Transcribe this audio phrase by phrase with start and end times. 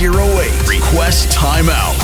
[0.00, 1.96] Request timeout.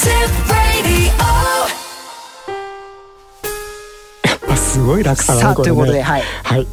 [0.00, 1.12] Tip radio.
[4.50, 6.22] あすごい楽さださあということで、ねはい。
[6.42, 6.66] はい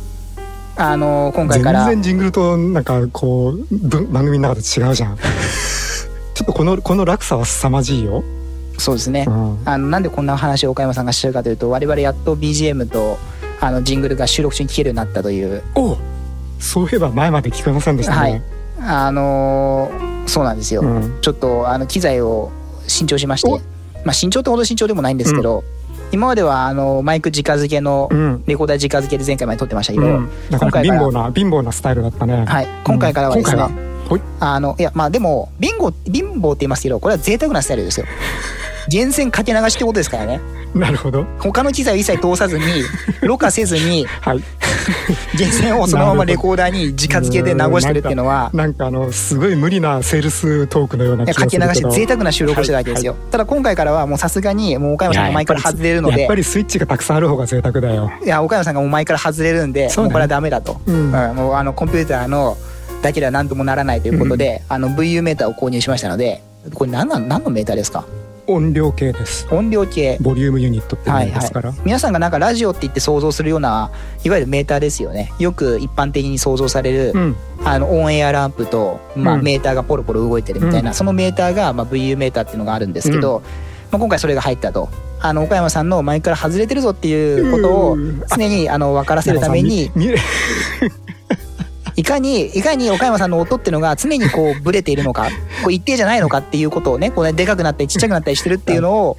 [0.78, 5.18] あのー今回全から、然ジングルとなんかこうぶ番組の中で違うじゃん
[6.34, 8.24] ちょっとこのこの落差は凄まじいよ、
[8.80, 9.32] そうですねう。
[9.32, 13.20] ん、あのなんでこんな話を岡山さんがしてるかというと我々やっと BGM と
[13.62, 15.96] あのジングルが収録中に聴けるようになったというお
[16.60, 18.42] そういえば前まで聞こえませんでしたね、
[18.80, 21.22] あのーそうなんですよ、うん。
[21.22, 22.52] ちょっとあの機材を
[22.88, 23.50] 新調しまして。
[23.50, 23.58] お。
[24.04, 25.64] まあ新調ってほど新調でもないんですけど、
[26.12, 28.44] 今まではあのマイク直付けのうん。
[28.48, 32.46] レコーダー直付けで前回まで撮ってましたけど、うん、なかなか貧乏な貧乏なスタイルだったね。
[32.46, 33.64] はい、今回からはですね、
[34.40, 38.06] あのいやまあでも貧乏貧乏って言いますけどこれは贅沢なスタイルですよ
[38.92, 40.40] 源泉かけ流しってことですからね。
[40.74, 41.26] なるほど。
[41.40, 42.66] 他の機材を一切通さずに
[43.22, 44.44] ろ過せずにはい。
[45.34, 56.20] 源泉をそのままレコーダーに直付けで流してるっていうのはなんかあのすごい無理なセールストークのようなかけ流して贅沢な収録をしてたわけですよ、ただ今回からはもうさすがにもう岡山さんが前から外れるので。
[56.22, 58.12] やっぱりスイッチがたくさんある方が贅沢だよ。
[58.24, 60.10] いや岡山さんがもう前から外れるんで、そうだね。
[60.10, 60.96] もうこれはダメだと、うん。
[60.96, 61.00] う
[61.34, 62.58] んもうあのコンピューターの
[63.02, 66.42] だけでは何ともならないということで、あの VU メーターを購入しましたので
[66.74, 68.06] これ何なん何のメーターですか？
[68.48, 69.48] 音量計です。
[69.52, 70.18] 音量計。
[70.22, 73.92] ボリュームユニットってはいはいのですから、、皆さんがなんかラジオって言って想像するような
[74.24, 75.32] いわゆるメーターですよね。
[75.40, 77.36] よく一般的に想像される、うん。
[77.64, 79.44] あのオンエアランプと、まあうん。
[79.44, 80.96] メーターがポロポロ動いてるみたいな、うん。
[80.96, 83.42] そのメーターが、まあ、VU メーターっていうのがあるんですけど、
[83.92, 84.90] まあ、今回それが入ったと。
[85.22, 88.22] あの岡山さんの前から外れてるぞっていうことをうん。
[88.30, 89.92] 常にあの分からせるために
[91.96, 95.30] いかにいかに岡山さんの音っていうのが常にこうブレているのか
[95.64, 99.18] こう一定じゃないのかっていうことをねこうねでかくなったりちっちゃくなったりしてるっていうのを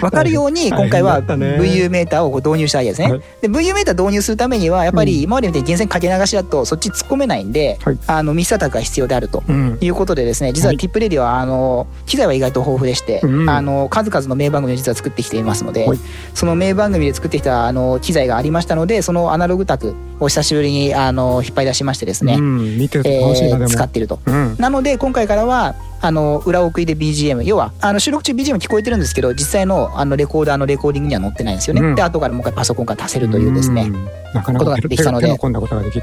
[0.00, 3.10] 分かるように今回は VU メーターを導入したわけですね。
[3.10, 3.20] はい。
[3.42, 5.06] で VU メーター導入するためにはやっぱうん。
[5.06, 7.98] り今までみたいに源泉かけ流しだとそっち突っ込めないんで、はい。
[8.06, 9.42] あのミスアタックが必要であると。
[9.46, 9.78] うん。
[9.80, 10.76] いうことでですね実ははい。
[10.78, 13.50] ティップレディはあの機材は意外と豊富でして、うん。
[13.50, 15.98] あの数々の名番組を実は作ってきていますので、はい。
[16.34, 23.68] その名番組で作ってきたあの機材がありましたのでそのアナログタクを久しぶりにあの引っ張り出しましてですね、うん、見てるとえーも。
[23.68, 24.20] 使っていると。
[24.26, 24.56] うん。
[24.58, 31.94] なので今回からはあの裏送りで BGM 要はあの収録中 BGM 聞こえてるんですけど実際のあのレコーダーのレコーディングには載ってないんですよね、うん。
[31.94, 33.92] で後からもう一回パソコンから足せるというですね、ん。
[34.34, 35.28] なかなことができたので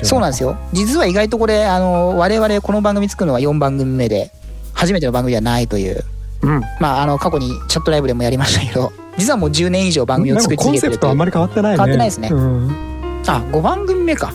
[0.03, 0.57] そうなんですよ。
[0.73, 4.31] 実は意外とこれあの我々この番組作るのは4番組目で
[4.73, 6.03] 初めての番組ではないという。
[6.41, 6.61] うん。
[6.79, 10.91] まああの過去にチャットライブでもやりましたけど実はもう10年以上番組を作り続けてるという。
[10.93, 11.77] セプトあんまり変わってないね。
[11.77, 12.29] 変わってないですね。
[12.31, 12.91] うん。
[13.27, 14.33] あ5番組目か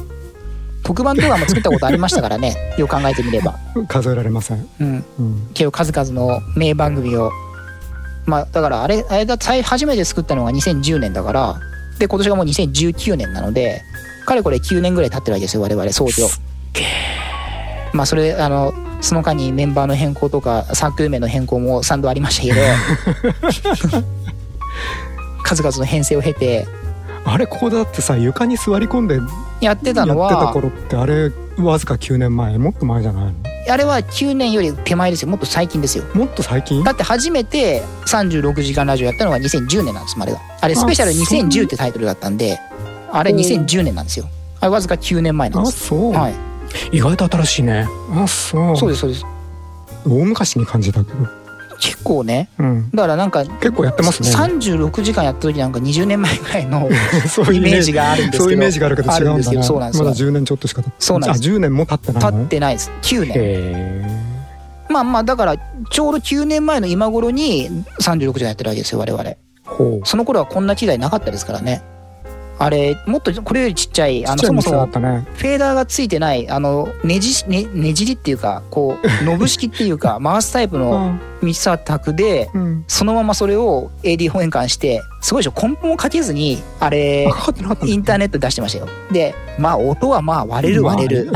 [0.86, 2.54] 特番とかも作ったことありましたからね。
[2.78, 3.58] よく考えてみれば。
[3.88, 5.04] 数えられません、うん。
[5.18, 7.32] うん、けど数々の名番組を
[8.24, 11.56] まあだからあれあれだ最初めて作ったのが2010年だから
[11.98, 13.82] で今年がもう2019年なので
[14.26, 16.28] かれこれ9年ぐらい経ってるわけですよ我々総長。
[17.92, 22.60] まあそれあのその間にメンバーの変更とかサークル名の変更も3度ありましたけ
[24.00, 24.06] ど。
[25.42, 26.66] 数々の編成を経て
[27.28, 29.18] あれここだってさ床に座り込んで
[29.60, 33.32] やってたやってたのは頃ってあれわずか9年前もっと前じゃないの？
[33.68, 35.28] あれは9年より手前ですよ。
[35.28, 36.04] もっと最近ですよ。
[36.14, 36.84] もっと最近？
[36.84, 41.40] だって初めて36時間ラジオやったのが2010年なんですあれがあれスペシャルあそう。
[41.40, 42.60] 2010ってタイトルだったんで
[43.10, 44.28] あれ2010年なんですよ。
[44.60, 45.86] あれわずか9年前なんあです。
[45.88, 46.34] そう、はい。
[46.92, 47.88] 意外と新しいね。
[48.12, 48.76] あそう。
[48.76, 49.24] そうですそうです。
[50.06, 51.26] 大昔に感じたけど、
[51.78, 54.30] 結構ねうん、だからなんか結構やってますね。
[54.30, 56.88] 36時間やった時なんか20年前ぐらいの
[57.52, 61.48] イメージがあるんですけどそういうイメージがあるけど違うんだねどそうなんですまだ10年ちょっとしか経ってそうなんです。
[61.48, 62.38] あ10年も経ってないの？
[62.38, 62.90] 経ってないです。
[63.02, 63.32] 9年。
[63.36, 64.26] へ
[64.88, 65.56] まあまあだから
[65.90, 67.68] ちょうど9年前の今頃に
[68.00, 69.22] 36時間やってるわけですよ我々。
[69.24, 70.06] えほう。
[70.06, 71.82] その頃はこんな機材なかったですからね
[72.58, 82.84] あれもっとこれよりちっちゃいあのそもそもフェーダーがついてないあのねじねねじりっていうかこうノブ式っていうか回すタイプのミキサータクでうん。
[82.88, 85.52] そのままそれを AD 変換してすごいでしょ。
[85.52, 87.24] コンポもかけずにあれ
[87.84, 88.88] インターネットで出してましたよ。
[89.10, 91.32] でまあ音はまあ割れる割れる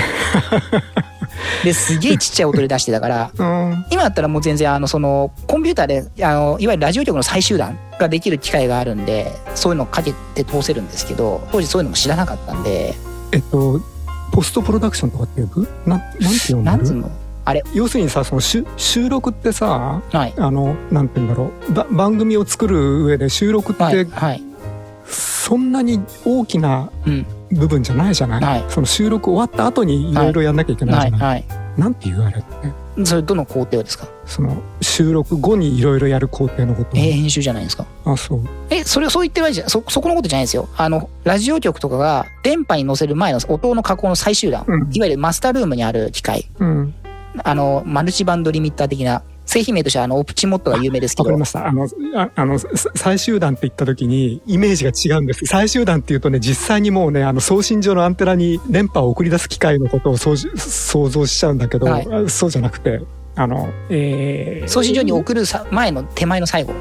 [1.64, 3.86] ですげえちっちゃい音で出してたからうん。
[3.90, 12.94] 今だったらもう全然あのそのコンピューターであのいわゆるラジオ局の最終段ができる機会があるんでそういうのをかけて通せるんですけど当時そういうのも知らなかったんで。
[13.32, 13.80] えっと
[14.32, 16.94] ポストプロダクションとかって呼ぶなんなんて呼んでる？
[16.94, 17.10] の？
[17.44, 17.64] あれ。
[17.74, 20.32] 要するにさその収収録ってさはい。
[20.36, 21.72] あのなんて言うんだろう。
[21.72, 24.42] ば番組を作る上で収録って、はいはい
[25.10, 27.26] そんなに大きなうん。
[27.52, 28.64] 部分じゃないじゃない、はい。
[28.68, 30.14] その収録終わった後にい。
[30.14, 31.44] ろいろやんなきゃいけないじゃない、
[31.76, 32.44] なんていうあれっ
[32.96, 33.04] て？
[33.04, 34.06] それどの工程をですか？
[34.24, 36.90] その収録後にいろいろやる工程のこと。
[36.94, 37.86] えー編集じゃないですか？
[38.04, 38.42] あそう。
[38.70, 40.68] えそれそう言ってるわけじゃそそこのことじゃないですよ。
[40.76, 44.90] あのラジオ局とかが電波に乗せる前の音の加工の最終段、うん。
[44.92, 46.48] いわゆるマスタールームにある機械。
[46.60, 46.94] うん。
[47.42, 51.66] あのマルチバンドリミッター的な製品名としてはあのオプチモットが有名ですけどわかりました。
[51.66, 55.44] あの、ああの、さ最終段って言った時にイメージが違うんです。
[55.46, 63.00] 最終段っていうとね、実際にもうね、あの、送信上のアンテナに電波を送り出す機械のことを想像想像しちゃうんだけど、はいあそうじゃなくて、
[63.34, 66.72] あの、えー、送信所に送るさ前の手前の最後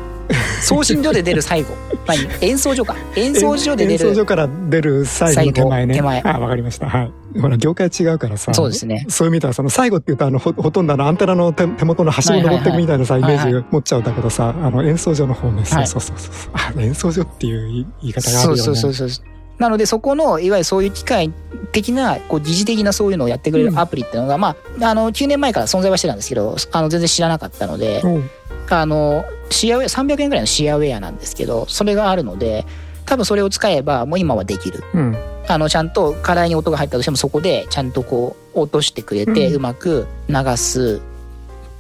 [0.62, 1.70] 送信所で出る最後
[2.06, 5.96] 何演奏所か演奏所で出演奏る所から出る最後の手前ね。
[5.96, 6.90] 手前あ、わかりました。
[6.90, 7.40] はい。
[7.40, 8.54] ほら、業界違うからさ。
[8.54, 16.52] そうですねそういう意味では、その最後っていうと、あの、ほほとんどあの、アンテナの手手元の端を登っていくみたいなさ、イメージ持っちゃうんだけどさ、あの、演奏所の方ね、そうはいそうそうそう。
[16.54, 18.62] あ、演奏所っていう言い方があるよね。
[18.64, 19.26] そうそうそうそう
[19.60, 21.34] なのでそこのいわゆるそういう機械
[21.74, 28.30] 的なこう疑似的なそういうのをやってくれるアプリっていうのが、まああの9年前から存在はしてたんですけどあの全然知らなかったのでうん
[28.70, 32.66] あのシェアウェア300円ぐらいのシェアウェアなんですけどそれがあるので
[33.06, 34.84] 多分それを使えばもう今はできる。
[34.94, 35.18] うん。
[35.48, 41.02] あのちゃんと課題に音が入ったとしてもそこでちゃんとこう落としてくれてうまく流す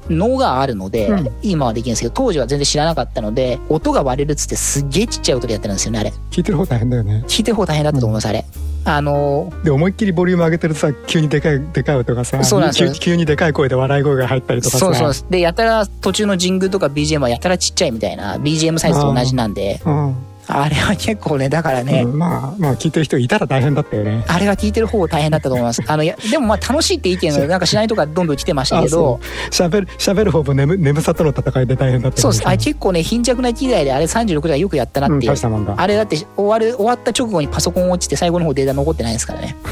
[0.09, 1.29] のがあるので、うん。
[1.41, 6.13] 今はできるんですけど当時は全然知らなかったので音が割れるっつってすっげえちっちゃい音でやってるんですよねあれ。
[6.31, 7.23] 聞いてる方大変だよね。
[7.27, 8.45] 聞いてる方大変だったと思いますあれ。
[8.85, 12.91] あので、思いっきりボリューム上げてるとさ、急にでかい、でかい音がさ、そうなんですよ。
[12.94, 14.85] 急急にでかい声で笑い声が入ったりとかさ。
[14.94, 19.81] そうそうでやたら途中のジングルとか BGM はやたらちっちゃいみたいな BGM サイズと同じなんで。
[19.85, 20.15] うん。
[20.51, 24.25] あれは結構ねだからね、うんまあ、まあ、聞いてる人いたら大変だったよね。
[24.27, 25.83] あれは聞いてる方大変だったと思います。
[25.85, 29.19] あの、いや、でもまあ楽しいって意見のなんかしないとかどんどん来てましたけど、
[29.51, 32.47] 喋る、喋る方も眠、眠さとの戦いで大変だったそうです。
[32.47, 35.41] あれあ結構ね、貧弱な機材であれ36台よくやったなうん、っていう大し。
[35.41, 35.75] たもんだ。
[35.77, 39.55] あれだって終わる、終わった直後にパソコン落ちて最後の方データ残ってないですからね。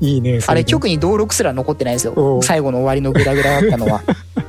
[0.00, 0.40] いいね。
[0.46, 2.38] あれ局に登録すら残ってないですおよ。
[2.38, 4.02] う最後の終わりのグダグダだったのは。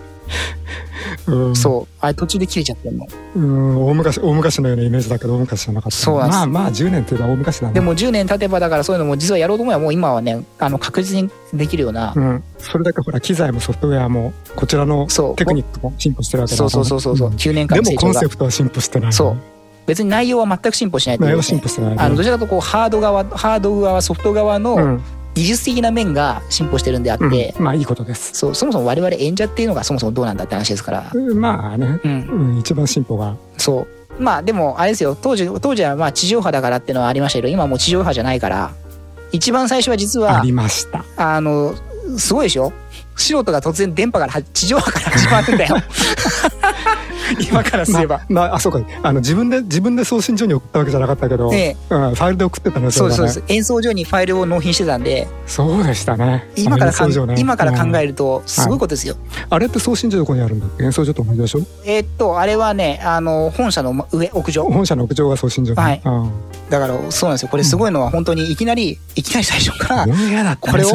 [1.27, 1.94] うん、そう。
[2.01, 3.07] あれ途中で切れちゃってんの。
[3.36, 5.98] うん、大昔、大昔のようなイメージだけど、大昔じゃなかった。
[5.98, 7.74] そうなんですまあまあ、10年っていうのは大昔だね。
[7.74, 12.19] で、も10年経てばだからそういうのも実はやろうと思えばもう今はね、あの確実にできるようなう。
[12.19, 12.44] ん。
[12.60, 17.30] それだけほら、機材もソフトウェアも、こちらのテクニックも進歩してるわけだそうそうそうそうそう。
[17.30, 18.27] ん9年間でもコンセ。
[18.27, 19.13] プトは進歩してない。
[19.13, 19.38] そう。
[19.86, 21.98] 別に内容は全く進歩しないというね内容は進歩してないね。
[22.00, 25.01] あのどちらかとこうハード側ハード側ソフト側のうん、
[25.35, 28.31] 技術的な面が進歩してるんであって、うん、まあいいことです。
[28.33, 32.21] そうそもそも我々演者っていうのがそもそもどうなんだって話ですから、うんまあね、うん、
[32.51, 33.35] うん、一番進歩が。
[33.57, 33.87] そう。
[34.23, 35.15] まあでもあれですよ。
[35.21, 38.71] 当時当時はまあ地上波だからっていうのはありましたけど今はもう地上波じゃないから
[39.33, 41.03] 一番最初は実はありました。
[41.17, 41.75] あの
[42.17, 42.71] すごいでしょ？
[43.15, 45.75] 素人が突然電波からは地上波から始まるんだよ。
[47.50, 48.79] 今からすれば、まあ、まあ、あ、そうか。
[49.01, 53.53] あの、自分で、自分で送信所に送ったわけじゃなかったけど、ねうん、ファイルで送ってたのそうですそうだねです。
[53.53, 55.27] 演奏所にファイルを納品してたんで。
[55.47, 56.47] そうでしたね。
[56.56, 57.35] 今からかね。
[57.39, 58.06] 今から考える。
[58.06, 59.15] るとすごいことですよ、
[59.50, 60.83] あれって送信所どこにあるんだっけ？
[60.83, 64.63] 演奏所と同じでしょえーっとあれはねあの本社の上屋上。
[64.65, 65.81] 本社の屋上が送信所ね。
[65.81, 66.01] はい。
[66.06, 66.31] うん。
[66.69, 67.50] だからそうなんですよ。
[67.50, 70.88] これすごいのは本当にいきなりいきなり最初からこれを。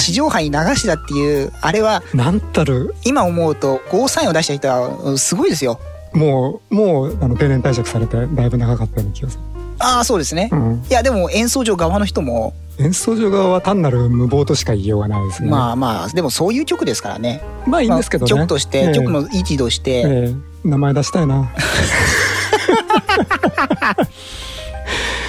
[0.00, 5.78] 地上波に流したっていうあれはなんたる、今思うとゴーサインを出した人はうんすごいですよ
[6.14, 9.42] もう、もう、あの、定年退職されて、だいぶ長かったような気がする。
[9.80, 10.84] ああそうですね、うん。
[10.90, 15.50] いやでも演奏場側の人も、演奏所側は単なる無謀としか言いようがないですね。
[15.50, 18.32] まあまあでもそういう曲ですからねまあいいんですけどね。
[18.32, 20.34] まあ曲として、ええ曲の位置として、ええ
[20.64, 21.50] 名前出したいな。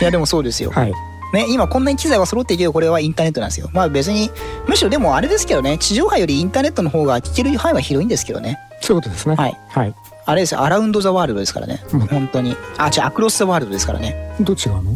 [0.01, 0.93] いやでもそうですよ、はい。
[1.31, 4.31] ね、今こんなに機材は揃っているけどこれはインターネットなんですよまあ別に
[4.67, 9.35] むしろでもあれですけどね地上波よりインターネットの方が聞ける範囲は広いんですけどねそういうことですね。
[9.35, 9.57] はい。
[9.69, 9.95] はい。
[10.25, 14.95] あれですよアラウンド・ザ・ワールドですからね、うん本当にあ違うアクロス・ザ・ワールドですからねどっちがの？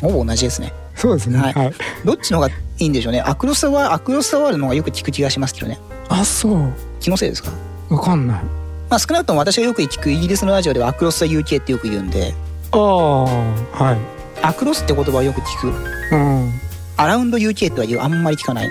[0.00, 1.38] ほぼ同じですねそうですね。
[1.38, 1.72] はいはい。
[2.04, 6.72] どっちの方がいいんでしょうねアクロス・ザ・ワーアクロス・ザ・ワールドの方がよく聞く気がしますけどねあ、そう。
[7.00, 7.52] 気のせいですか？
[7.88, 8.42] わかんない。
[8.90, 12.34] まあ少なくとも私がよく聞くイギリスのラジオではアクロス・ザ・ UK ってよく言うんで
[12.72, 14.19] ああ、はい。
[14.42, 15.70] アクロスって言葉をよく聞くう
[16.16, 16.52] ん。
[16.96, 18.70] アラウンド UK とは言うあんまり聞かない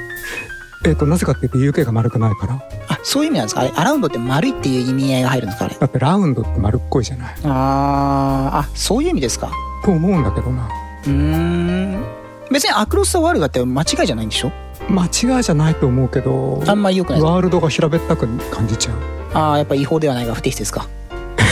[0.86, 2.64] えっ、と、なぜかって言うと UK が丸くないから。
[2.88, 3.62] あそういう意味なんですか？
[3.62, 5.76] あれアラウンドって丸いっていう意味合いが入るんですかあれ？
[5.76, 7.36] だってラウンドって丸っこいじゃない。
[7.44, 9.52] あーあそういう意味ですか？
[9.84, 10.70] と思うんだけどな。
[11.06, 12.04] うーん
[12.52, 14.52] 別にアクロス・ザ・ワールドだって間違いじゃないんでしょ？
[14.90, 18.96] 間違いじゃないと思うけど、あんまり良くないワールドが平べったく感じちゃう。
[19.38, 20.84] ああやっぱ違法ではないが不適切か？
[20.84, 20.88] あ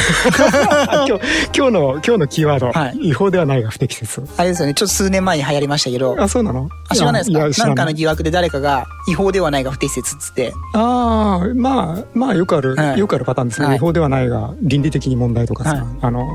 [1.08, 3.10] 今日、今日の、今日のキーワード、はい。
[3.10, 4.24] 違法ではないが不適切。
[4.38, 4.74] あれですよね。
[4.74, 6.16] ちょっと数年前に流行りましたけど。
[6.20, 6.70] あ、そうなの？
[6.90, 7.68] あ知らないですか？
[7.68, 10.54] なんかの疑惑で誰かが違法ではないが不適切っつって。
[10.74, 13.00] ああ、まあ、まあ、よくある、はい。
[13.00, 13.68] よくあるパターンですね。
[13.68, 13.76] はい。
[13.76, 15.84] 違法ではないが、倫理的に問題とかさ、はい。
[16.02, 16.26] あの、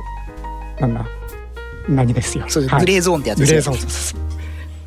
[0.81, 1.05] なんだ、
[1.89, 2.45] 何ですよ。
[2.49, 2.85] そうです、はい。
[2.85, 4.23] グレーゾーンってやつですよグレーゾーン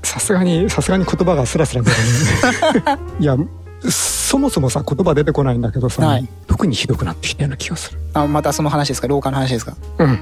[0.04, 1.96] さすがにさすがに言葉がスラスラ出る。
[1.98, 3.36] ね いや
[3.92, 6.28] そもそもさ言葉出てこないんだけどさ、はい。
[6.48, 8.00] 特にひどくなってきたような気がする。
[8.14, 9.08] あ、またその話ですか？
[9.08, 9.76] 廊下の話ですか？
[10.00, 10.20] うん。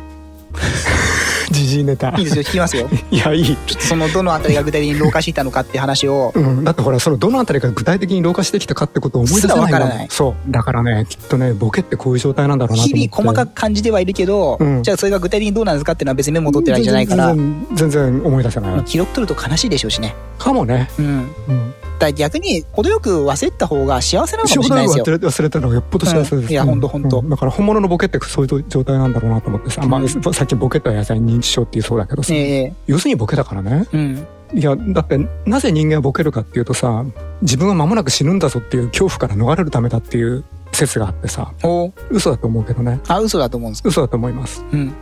[1.51, 2.09] 時事ネタ。
[2.17, 2.89] いいですよ、聞きますよ。
[3.11, 3.45] いやいい。
[3.45, 10.07] ちょっとそのどのあたりが具体的に老化していたのかっていう話を、うん、だってほらそのどのあたりが具体的に老化してきたかってことを思い出せないすらわからない。
[10.09, 10.51] そう。
[10.51, 12.97] だからねきっとねボケってこういう状態なんだろうなと思って。
[12.97, 14.83] 日々細かく感じてはいるけど、うん。
[14.83, 20.15] じゃあそれが具体的にどうなんですかっていうのは別にメモ取ってるわけじゃないから、全然全然思い出せない、まあ記録取ると悲しいでしょうしね。
[20.39, 21.05] かもね、うん。
[21.05, 21.09] う
[21.53, 25.05] ん、だから逆に程よく忘れた方が幸せなのかもしれないですよ。
[25.05, 25.11] 忘。
[25.11, 26.51] れ忘れたのがよっぽど幸せです、うん。
[26.51, 27.21] いやほんとほんと。
[27.25, 32.73] うだから本物のボケってそういう状態なんだろうなと思ってさ、まあ、さっきボケと野菜認知症っていうそうだけどさ、ええ。
[32.87, 33.87] 要するにボケだからね。
[33.93, 34.27] うん。
[34.53, 37.05] いやだってなぜ人間はボケるかっていうとさ
[37.41, 41.91] 自分は間もなく死ぬんだぞっていう恐怖から逃れるためだっていう説があってさお。
[42.11, 42.99] 嘘だと思うけどね。
[43.07, 43.89] あ、嘘だと思うんですか？
[43.89, 44.63] 嘘だと思います。
[44.71, 44.93] うん。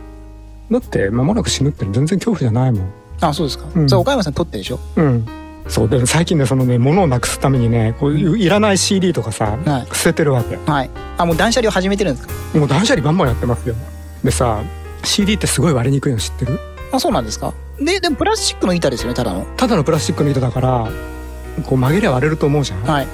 [0.70, 2.92] だって間もなく死ぬって全然恐怖じゃないもん。
[3.20, 3.66] あ、そうですか。
[3.74, 3.88] うん。
[3.88, 4.78] それ岡山さん撮ってるでしょ？
[4.96, 5.26] うん
[5.68, 10.90] そうで最近ねそのね物をなくすためにねこういういらない CD とかさ、はい捨ててるわけはい。
[11.18, 12.58] あ、もう断捨離を始めてるんですか？
[12.58, 13.74] もう断捨離バンバンやってますよ
[14.24, 14.62] でさ
[15.04, 16.58] CD ってすごい割れにくいの知ってる？
[16.92, 17.54] あ、そうなんですか？
[17.78, 19.46] で、でもプラスチックの板ですよね、ただの。
[19.56, 20.88] ただのプラスチックの糸だから
[21.64, 23.06] こう曲げりゃ割れると思うじゃん、はい。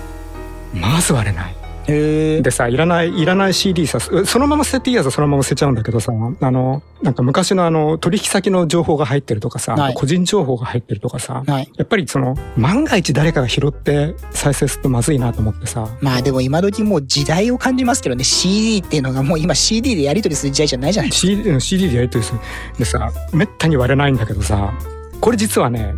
[0.74, 1.54] まず割れない。
[1.88, 11.72] でさいらないいらない CD さそそのまま捨てていいやつはそのまま捨てちゃうんだけどさあのなんか昔のあの取引先の情報が入ってるとかさ、はい個人情報が入ってるとかさ、はい。
[11.76, 21.32] やっぱりその万が一誰かが拾って再生するとまずいなと思ってさまあでも今時もう時代を感じますけどね、CD っていうのがもう今 CD でやり取りする時代じゃないじゃないですか。
[21.32, 22.40] CD, の CD でやり取りする
[22.78, 24.72] でさめったに割れないんだけどさ
[25.20, 25.94] これ実はね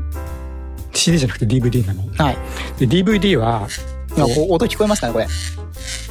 [0.93, 2.37] CD じゃなくて DVD なのはい。
[2.79, 3.67] で DVD は
[4.49, 5.27] 音聞こえますかね、これ。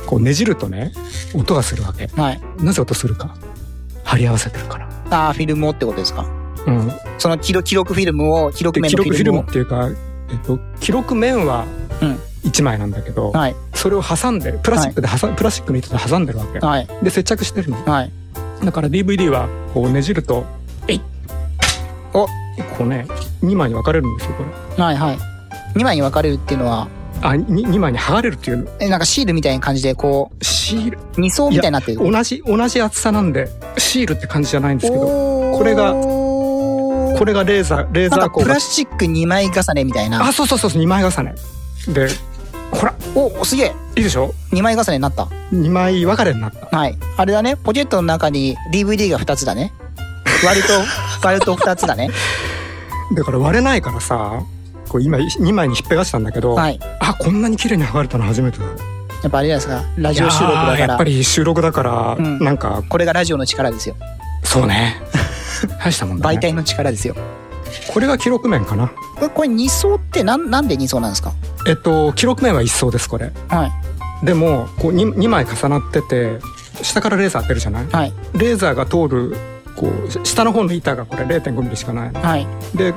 [0.05, 0.91] こうねじるとね
[1.33, 2.41] 音がするわけはい。
[2.59, 3.35] なぜ音するか
[4.03, 6.25] 貼り合わせてるからああ、フィルムをってことですか？
[6.67, 9.85] うんその記録記録フィルムを、記録面のフィルムを録フィルムっ。
[9.85, 11.65] ていうか、えっと、記録面は
[12.01, 13.55] うん1枚なんだけど、はい。
[13.73, 16.88] それを挟んでプラスチックで挟、プラスチックの糸で挟んでるわけはい。
[17.03, 18.11] で接着してるのはい。
[18.63, 20.45] だから DVD はこうねじると
[20.88, 21.01] えい
[22.13, 22.25] お
[22.77, 23.05] こうね
[23.41, 24.43] 2枚に分かれるんですよこ
[24.77, 24.95] れはい。
[24.97, 25.17] はい。
[25.75, 26.88] 2枚に分かれるっていうのは、
[27.21, 30.97] あに 2, 枚に剥がれるっていうえ、なんかシールみたいな感じで、こシール？
[30.97, 32.11] う、2層みたいになってる？
[32.11, 40.23] 同じ同じ厚さなんでシールって感じじゃないんですけどこれがこれがレーザーレーザー光がなんかプラスチック2枚重ねみたいな。
[40.25, 41.35] あそうそうそうそう2枚重ね
[41.88, 42.07] で
[42.71, 45.23] ほらお、すげえいいでしょ !2 枚重ねになった。
[45.51, 46.95] 2枚分かれになったはい。
[47.17, 49.73] あれだね、ポケットの中に DVD が2つだね。
[50.45, 50.73] 割ると、
[51.27, 52.09] 割ると2つだね。
[53.17, 54.43] だから割れないからさ
[54.89, 56.79] こう今2枚にひっぺがしたんだけど、はい。
[57.00, 60.01] あこんなに綺麗に剥がれたの初めてだやっぱあれじゃないですか？
[60.01, 61.03] ラジオ収録だからいやっぱ。
[61.05, 63.96] り収録だから、うんなんかこれがラジオの力ですよ。
[64.43, 65.01] そうね
[65.84, 67.15] 大したもんだね媒体の力ですよ。
[67.93, 71.34] これが記録面かなこれ、これ2層ってなん、なんで2層なんですか？
[71.67, 73.65] えっと記録面は一層ですこれは
[74.24, 74.25] い。
[74.25, 76.39] でもこう 2, 2枚重なってて
[76.81, 77.88] 下からレーザー当てるじゃない？
[77.91, 78.13] はい。
[78.34, 79.38] レーザーが通る
[79.75, 82.48] こう下の方の板がこれ0 5ミリしかないのはい。
[82.75, 82.93] で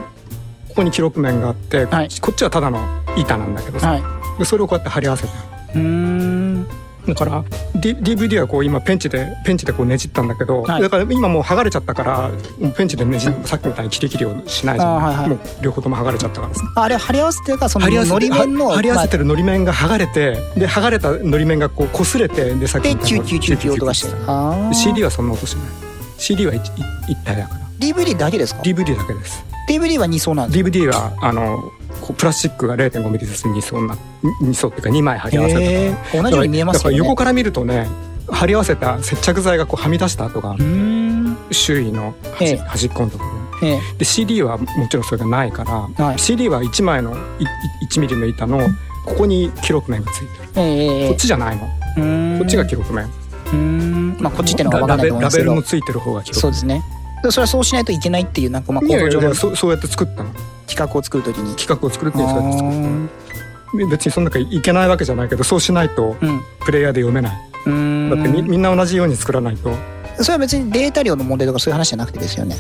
[0.72, 2.78] ここに記録面があって、はいこっちはただの
[3.16, 4.38] 板なんだけどさ、はい。
[4.38, 5.30] でそれをこうやって貼り合わせて。
[7.06, 12.30] だから、D、DVD はこう今ペンチでペンチでこうねじったんだけど、はいだから今もう剥がれちゃったから
[12.76, 19.24] ペンチでねじさっきみたいに切り切りをしないじゃん、はいはいもう両方とも剥がれちゃったからさあれ、貼り合わせてるから、その、のり面の、は貼り合わせてる。
[19.24, 24.74] るのり面が剥がれてで剥がれたのり面がこう擦れてでさっきで、みたいなキューキューキュ音がしてる。
[24.74, 25.66] CD はそんな音しない
[26.18, 26.70] CD は一
[27.24, 31.59] 体だから DVD だけですか DVD だけです ?DVD は2層なんです DVD はあの
[32.16, 33.97] プラスチックが0 5ミリずつ2層な
[34.42, 36.97] 2層っていうか2枚貼り合わせてへー同じように見えますよね。
[36.97, 37.87] だから横から見るとね
[38.28, 40.57] 貼り合わせた接着剤がこうはみ出した跡が。
[41.50, 43.81] 周囲の端,、ええ端っこのところにええ。
[43.99, 47.47] で CD はもちろんそれがないから、はい CD は1枚のいい
[47.87, 48.61] 1ミリの板の
[49.04, 54.16] ここに記録面がついてる、えこっちじゃないの、こっちが記録面うーん。
[54.21, 55.69] まあ、こっちっていうのは分かんないと思いますけどラベルの。
[55.69, 56.83] ついてる方が記録そうですね。
[57.22, 60.30] でそれはそうしないといけないっていう、なんか、まあ、いやいやいや構造上のそうそうやって作ったの
[60.66, 61.54] 企画を作るときに。
[61.56, 63.08] 企画を作るっていうそうやって作っあ
[63.86, 66.16] た別にそんな中いけないわけじゃないけどそうしないと。
[66.64, 69.72] プレイヤーで読めないだうーんってみみんな同じように作らないと
[70.18, 72.56] それは別にデータ量の問題とかそういう話じゃなくてですよね。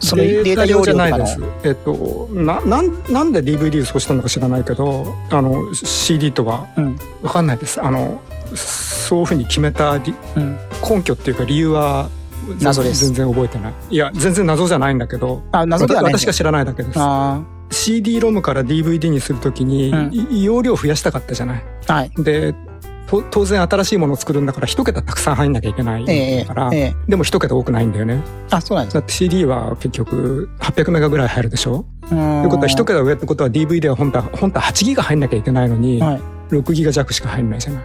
[0.00, 1.38] そのデータ量とかのゃないです。
[1.64, 6.98] えっとななんなんで DVD をそうしたのか知らないけどあの CD とはうん。
[7.22, 8.20] わかんないですあの
[8.54, 10.58] そういうふうに決めた理うん。
[10.88, 12.19] 根拠っていうか理由は全
[12.60, 13.06] 謎です。
[13.06, 13.74] 全然覚えてない。
[13.90, 15.42] いや全然謎じゃないんだけど。
[15.52, 16.12] あ、謎ではない。
[16.12, 16.96] 私が知らないだけです。
[16.98, 20.12] あ CD ロムから DVD にするときに、うん。
[20.12, 21.62] い容量増やしたかったじゃない？
[21.86, 21.92] あ。
[21.94, 22.10] はい。
[22.18, 22.54] で
[23.06, 26.94] と当然新しいものを作るんだから一桁たくさん入んなきゃいけないええから、ええ。
[27.08, 28.22] でも一桁多くないんだよね。
[28.50, 28.94] あ、そうなんです。
[28.94, 31.84] だって CD は結局800メガぐらい入るでしょ？
[32.08, 36.20] ということは一桁上ってことは DVD は本当は本当は8ギガ入んなきゃいけないのに、はい。
[36.50, 37.82] 6ギガ弱しか入んないじゃない。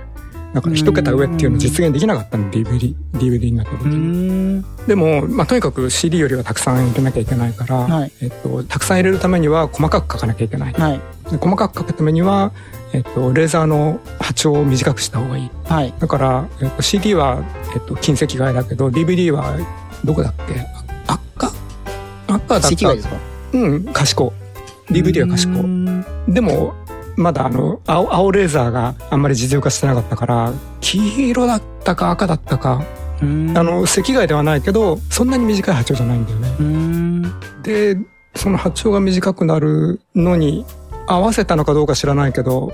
[0.56, 3.98] だから一桁上っていうの実現できなかったの DVD DVD になった時に。
[3.98, 4.66] ん。
[4.88, 8.12] でも、まあ、とにかく CD よりはたくさん入れなきゃいけないから、はい。
[8.22, 10.74] えっと、たくさん入れるためには細かく書かなきゃいけない。
[10.74, 11.02] はい。
[11.30, 12.54] で細かく書くためには、
[12.94, 15.50] えっと、レーザーの波長を短くした方がいい。
[15.66, 15.94] はい。
[16.00, 17.44] だから、えっと、CD は、
[17.74, 19.58] えっと、近赤外だけど DVD は
[20.06, 20.54] どこだっけ？
[21.08, 21.52] あ赤？
[22.28, 22.68] 赤だった。
[22.68, 23.16] 赤外ですか？
[23.54, 24.34] うん賢
[24.90, 26.74] DVD は賢でも
[27.16, 32.84] まだあの青青レーザーがあんまり実用化してなかったから黄色だったか赤だったか
[33.22, 37.30] あの赤外ではないけどそんなに短い波長じゃないんだよね。
[37.64, 37.98] で
[38.36, 40.66] その波長が短くなるのに
[41.08, 42.74] 合わせたのかどうか知らないけど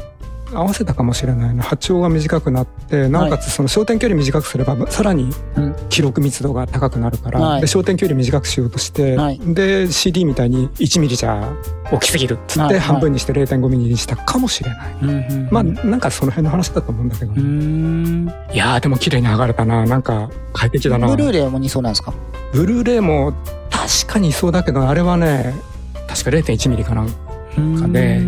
[0.54, 1.64] 合わせたかもしれないな。
[1.64, 5.76] 波長が短くなってなおかつその焦点距離短くすればさらにうん。
[5.90, 7.62] 記録密度が高くなるから、はい。
[7.62, 9.40] で焦点距離短くしようとして、はい。
[9.40, 11.54] で CD みたいに1ミリじゃ
[11.92, 12.74] 大きすぎるっつってはい。
[12.74, 14.96] はい半分にして0.5ミリにしたかもしれない。
[15.02, 18.34] うんうんまあなんかその辺の話だと思うんだけど、うーん。
[18.54, 19.86] いやーでも綺麗に剥がれたな。
[19.86, 21.08] なんか快適だな。
[21.08, 22.14] ブルーレイもにそうなんですか？
[22.54, 23.34] ブルーレイも
[23.70, 25.54] 確かにそうだけどあれはね
[26.08, 27.06] 確か0.1ミリかな
[27.52, 28.28] かね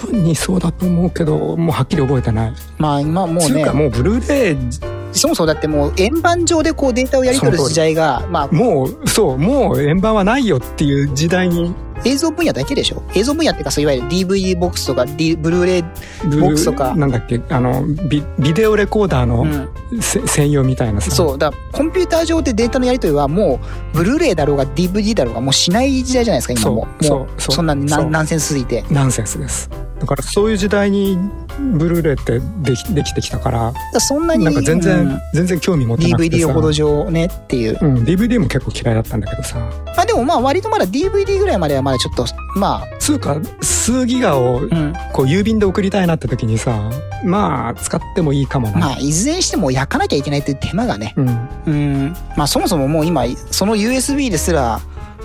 [0.00, 2.52] 多分にそうだと思うけどもうはっきり覚えてない。
[2.78, 11.74] まあ今もうねつうかもうブルーレイそもそもだってもう円盤上でこうデータをやり取る時代がまあもうそうもう円盤はないよっていう時代に。
[12.04, 13.02] 映像分野だけでしょ？
[13.16, 15.88] 映像分野っていうかそういわゆる DVD ボックスとか、D、ブルーレイ、ボ
[16.28, 16.94] ックスとか。
[16.94, 17.40] なんだっけ？
[17.48, 21.10] あのビビデオレコーダーの、うん、せ専用みたいなさ。
[21.10, 21.38] そう。
[21.38, 23.58] だコンピューター上でデータのやり取りはも
[23.94, 26.86] うブルーレイだろうが DVD だろうがもうしない時代じゃないですか今も。
[27.02, 28.84] そうもそうそうそんなナンセンスすぎて。
[28.90, 29.68] ナンセンスです。
[29.98, 31.18] だからそういう時代に
[31.58, 33.72] ブルーレイってできできてきたから。
[33.92, 35.20] らそんなになんか全然、うん。
[35.34, 37.78] 全然興味持ってなくて DVD さほど上ねっていう。
[37.80, 39.58] うん、DVD も結構嫌いだったんだけどさ。
[39.96, 46.90] まあでもまあ割とまだ DVD ぐらいまではまだちょっとまつうか数ギガをあうんこう郵便で送りたいなって時にさ
[47.24, 51.14] まあ使ってもいいかもな、まあいずれにしても焼かなきゃいけないっていう手間がね。
[51.16, 52.16] うん、うん。
[52.36, 54.80] まあそもそももう今その USB ですら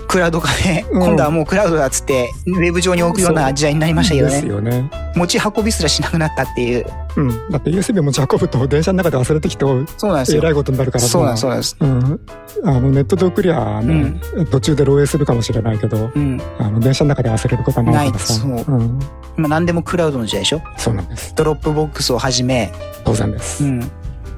[0.08, 1.04] クラウド化で、うん。
[1.04, 4.92] 今度はもうクラウドだっつってウェブ上に置くような時代になりましたけどですねよね。
[5.16, 6.86] 持ち運びすらしなくなったっていう。
[7.16, 7.52] うん。
[7.52, 9.66] だって USB 持ち運ぶと電車の中で忘れてきて
[9.98, 10.40] そうなんですよ。
[10.40, 11.78] えらいことになるからさそうなんですそうなんです。
[11.80, 14.20] うん、あのネットで送りゃね、
[14.52, 16.42] 途中で漏洩するかもしれないけどうん。
[16.60, 18.46] あの電車の中で忘れることはないからさ。
[18.48, 18.76] ないそう。
[18.76, 19.00] うん、
[19.38, 20.62] 今何でもクラウドの時代でしょ？
[20.78, 21.34] そうなんです。
[21.36, 22.72] ドロップボックスをはじめ。
[23.06, 23.92] 当然です、うん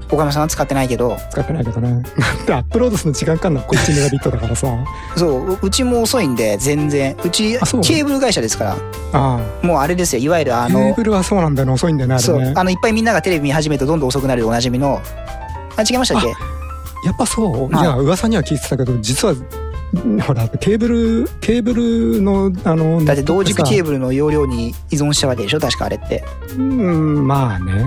[0.10, 1.18] 岡山さんは使ってないけど。
[1.32, 2.04] 使ってないけどね。
[2.46, 4.68] でアップロードするの時間かかんのこっちメガビットだからさ。
[5.18, 7.16] そうううちも遅いんで全然。
[7.24, 8.76] うちあそうケーブル会社ですから。
[9.14, 10.22] あもうあれですよ。
[10.22, 15.02] いわゆるああケーのブルはそうなんだよね遅いんだよねあそうれねあのいっぱいみんながテレビ見始めるとどんどん遅くなるでおなじみの。
[15.78, 16.28] あ違いましたっけ？
[17.06, 17.84] やっぱそう、はい。
[17.84, 19.36] い、や噂には聞いてたけど実は
[20.26, 26.24] ほらケーブルケーブルのあのだって同軸ケーブブルの容量に依存したわけでしょ確かあれって。
[26.58, 27.86] ルうんまあね。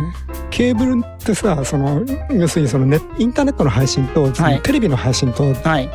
[0.50, 4.62] ケーブルってさその要するにそのネインターネットの配信と、はい。
[4.62, 5.90] テレビの配信とはい。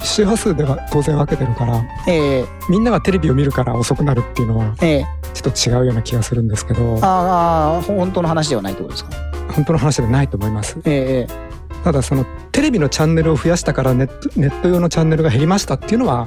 [0.00, 2.44] 周波数では当然分けてるからええ。
[2.68, 5.06] みんながテレビを見るから遅くなるっていうのはええ。
[5.34, 6.98] ちょっと違うような気がするんですけど。
[7.02, 9.10] ああ本当の話ではないってことですか？
[9.52, 10.78] 本当の話ではないと思います。
[10.84, 11.45] ええ
[11.86, 16.26] ただそのテレビのチャンネルを増やしたからネットネット用のチャンネルが減りましたっていうのは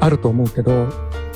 [0.00, 0.88] あると思うけど、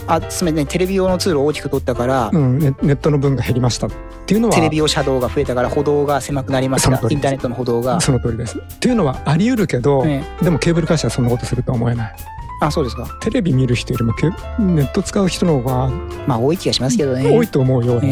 [0.09, 3.90] あつまりねテレビ用のツールを大きく取ったから、うん、ネネットの分が減りましたっ
[4.27, 4.55] ていうのは。
[4.57, 7.09] テレビ用車道が増えたから歩道が狭くなりました。
[7.09, 8.59] インターネットの歩道が、その通りです。
[8.59, 12.16] っていうのはあり得るけど、ええでもケーブル会社はそんなことするとは思えない。
[12.62, 13.07] あそうですか。
[13.20, 15.88] テレビ見る人よりもケネット使う人の方が
[16.27, 17.31] まあ多い気がしますけどね。
[17.31, 18.11] 多いと思うよ、俺え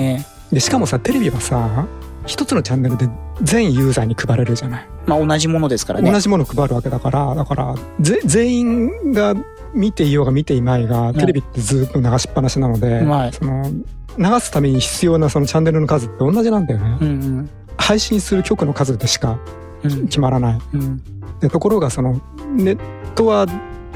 [0.52, 1.88] えでしかもさテレビはさ
[2.26, 3.08] 一つのチャンネルで
[3.42, 4.88] 全ユーザーに配れるじゃない。
[5.06, 6.10] まあ同じものですからね。
[6.10, 9.34] 同じものを配るわけだからだからぜ全員が
[9.74, 13.32] 見ていようが見ていまいがんテレビってずっと流しっぱなしなので、はい。
[13.32, 13.70] その
[14.18, 19.38] 流すために必要なそのチャンネルの数って同じなんだよね、うん配信する曲の数でしか
[19.82, 20.04] うんうん。
[20.06, 20.58] 決まらない。
[20.74, 21.02] うん。
[21.40, 22.20] でところがその
[22.54, 23.46] ネットは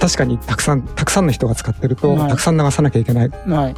[0.00, 2.30] 確かにたくさんたくさんの人が使ってると、はい。
[2.30, 3.28] たくさん流さなきゃいけない。
[3.28, 3.74] はい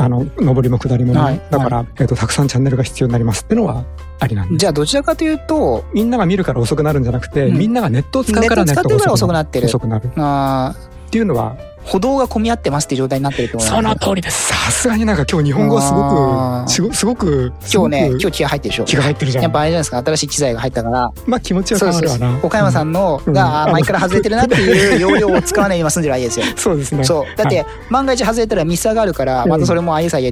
[0.00, 1.40] あの上りも下りもね、はい。
[1.50, 3.84] だから、えっとたくさんチャンネルが必要になりますってのは
[4.18, 4.58] ありなんです。
[4.58, 7.58] じゃあどちらかというとみんなが見るから遅くなるんじゃなくて、うん。
[7.58, 9.66] みんながネットを使うからネットがネットを使ってるから遅くなってる。
[9.66, 10.06] 遅くなる。
[10.06, 10.74] っあ
[11.10, 13.94] ていうのはー歩道が混み合ってますって状態になってるってことなんです。
[13.94, 14.48] ね通りです。
[14.48, 18.84] さすがになんか今日日本語はすごくすごすごく今日ね今日気が入ってるでしょ。
[18.84, 19.42] 気が入ってるじゃん。
[19.42, 21.10] やっぱあれじゃないですか新しい機材が入ったから。
[21.26, 26.46] まあ気持ちはそうそうそう変わるわな岡山さんのうんが、あうん前から外れてるなっていう容量を使わないで今住んでるわけですよ。
[26.56, 27.04] そうですね。
[27.04, 27.36] そう。
[27.36, 30.22] だって万が一外れたらミスターがあるからまたそれもああいう作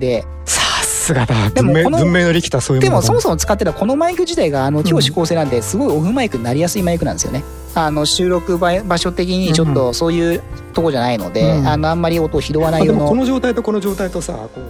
[1.14, 6.78] 業でもこの文明の利きたそういうものだでもそもそも使ってたこのマイク自体があの今日指向性なんですごいオフマイクになりやす。
[6.78, 7.14] いマイクなん。
[7.16, 7.42] ですよね
[7.74, 10.42] あの収録場場所的にちょっとそういう
[10.72, 11.66] とこじゃないので、うん。
[11.68, 14.62] あのあんまり音を拾わないようのもこの状態とこの状態とさこう。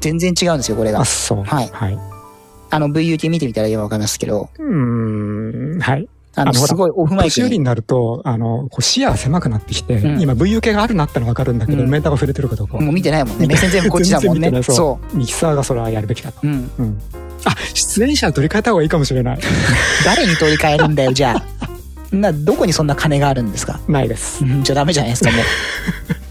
[0.00, 1.00] 全然違うんですよこれが。
[1.00, 1.44] あそう。
[1.44, 1.70] はい。
[1.72, 1.98] はい。
[2.70, 4.48] あの VUT 見てみたらわかりますけど。
[4.58, 5.80] うーん。
[5.80, 10.20] はいあのすごいオフマイクに年寄りになるとあのこう視野が狭くなってきて、うん。
[10.20, 11.90] 今 VUK があるなってのは分かるんだけど、うん。
[11.90, 12.82] メーターが触れてるかどうかは。
[12.82, 13.46] もう見てないもんね。
[13.46, 14.50] 目線全部こっちだもんね。
[14.62, 14.74] そう。
[14.74, 17.00] そミキサーがそれはやるべきだと、う、うん、うん、
[17.44, 19.38] あ出演者取り替えた方がいいかもしれない。
[20.04, 21.64] 誰に取り替えるんだよじゃあ。
[22.14, 23.80] などこにそんな金があるんですか？
[23.88, 24.44] ないです。
[24.44, 25.40] うんじゃあダメじゃないですかもう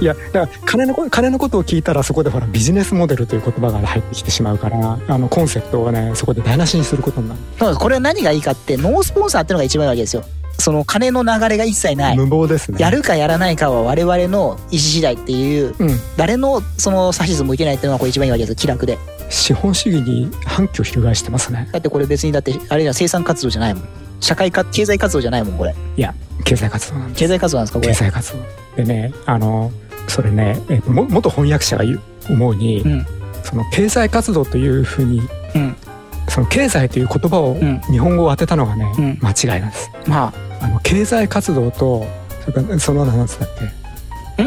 [0.00, 7.40] いやだから金のこ金のことを聞いたらそこでほらビジネスモデルという言葉が入ってきてしまうからあのコンセプトをねそこで台無しにすることになる。
[7.58, 10.24] そうこれは何がいいかってノースポンサーってのが一番いいわけですよ。
[10.58, 12.16] その金の流れが一切ない。
[12.16, 12.78] 無謀ですね。
[12.78, 15.98] やるかやらないかは我々の意思次第っていううん。
[16.16, 18.98] 誰のその指図もいけないっていうのがこれ一番いいわけですよ気楽で
[19.30, 21.68] 資本主義に反旗を翻してますね。
[21.72, 23.84] だってこれ別にだってあれじゃ生産活動じゃないもん。
[24.20, 25.74] 社会か経済活動じゃないもんこれ。
[25.96, 26.14] いや
[26.44, 27.18] 経済活動なんです。
[27.20, 28.38] 経済活動なんですかこ経れ済活動。
[28.76, 29.72] でねあの
[30.08, 33.06] それね、えっとも元翻訳者が言う思うに、うん。
[33.44, 35.22] その経済活動というふうに
[35.54, 35.76] うん。
[36.28, 37.80] その経済という言葉を、うん。
[37.90, 39.18] 日本語を当てたのがね、うん。
[39.22, 39.90] 間違いなんです。
[40.06, 40.50] まあ。
[40.68, 42.04] の経済活動と
[42.42, 43.79] それからその何つったっけ？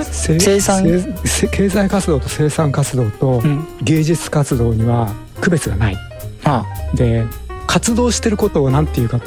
[0.03, 0.84] 生産？
[1.51, 3.41] 経済活動と生産活動と
[3.82, 5.97] 芸術活動には区別がない。
[6.43, 7.25] まで
[7.67, 9.21] 活動してることを何て言うかっ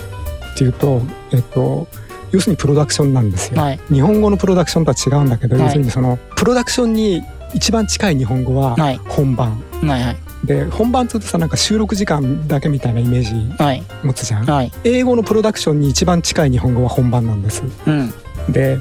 [0.57, 1.02] ていうと
[1.33, 1.87] えっと
[2.33, 3.81] 要するにプロダクションなんですよ、あはい。
[3.90, 5.64] 日本語のプロダクションとは違うんだけど、はい。
[5.64, 7.22] 要するにそのプロダクションに
[7.55, 8.98] 一番近い日本語ははい。
[9.09, 10.16] 本番、はいはい。
[10.44, 13.83] で本番っつうとさなんか収録時間だけみたいなイメージはい。
[14.05, 14.44] 持つじゃん。
[14.44, 14.72] はい。
[14.85, 17.62] 英語のプロダクションに一番近い日本語は本番なんです。
[17.87, 18.12] うん。
[18.50, 18.79] で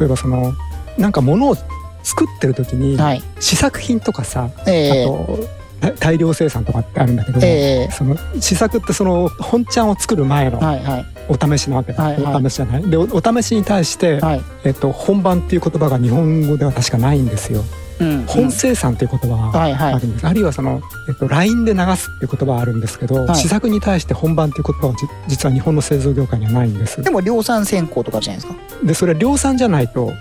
[0.00, 0.54] 例えばその
[0.98, 1.56] なんか物を
[2.02, 3.22] 作ってる時にはい。
[3.40, 5.02] 試作品とかさ、ええ。
[5.04, 5.38] あと
[5.80, 7.90] た大量生産とかってあるんだけども、ええ。
[7.90, 11.06] その試作ってその本ちゃんを作る前のはいはい。
[11.28, 12.44] お試しなわけだ、はいはい。
[12.44, 12.90] お試しじゃない。
[12.90, 14.42] でおお試しに対して、はい。
[14.64, 17.62] えっと、本番っていう言葉が日本語では確かないんですよ。
[18.00, 19.94] うん本生産っていう言葉ははいはい。
[19.94, 23.36] あるんです、あるいはその、えっと、LINE で流すっていう言葉はあるんですけど、はい。
[23.36, 27.02] 試作に対して本番っていう言葉はじ実は日本の製造業界にはないんです。
[27.02, 28.58] でも量産先行とかじゃないですか。
[28.82, 30.12] でそれ量産じゃないと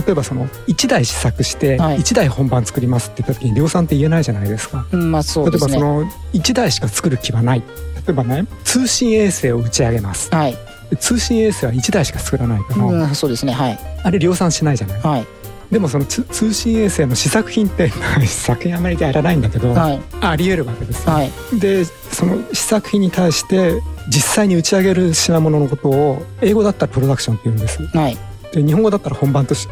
[0.00, 1.98] 例えばその1台試作してはい。
[1.98, 4.86] 1台本番作りますって言った時に量産って言えないじゃないですか。
[4.90, 5.72] うんまあそう例えですね。
[5.74, 7.60] ばその1台しか作る気はない。
[7.60, 7.66] 例
[8.08, 10.30] えばね通信衛星を打ち上げます。
[10.34, 10.56] はい。
[10.90, 13.52] で通信衛星は1台しか作らないから、うんそうですね。
[13.52, 13.78] はい。
[14.02, 15.00] あれ量産しないじゃない。
[15.00, 15.26] はい。
[15.70, 20.00] でもそのつ通信衛星の試作品って試作品あまりやらないんだけど、はい。
[20.20, 21.30] ありえるわけですよ、はい。
[21.58, 27.82] でその試作品に対して実際に打ち上げる品物のことを英語だったらプロダクションって言うんです。
[27.86, 28.18] はい
[28.52, 29.68] で日本語だったら本番とし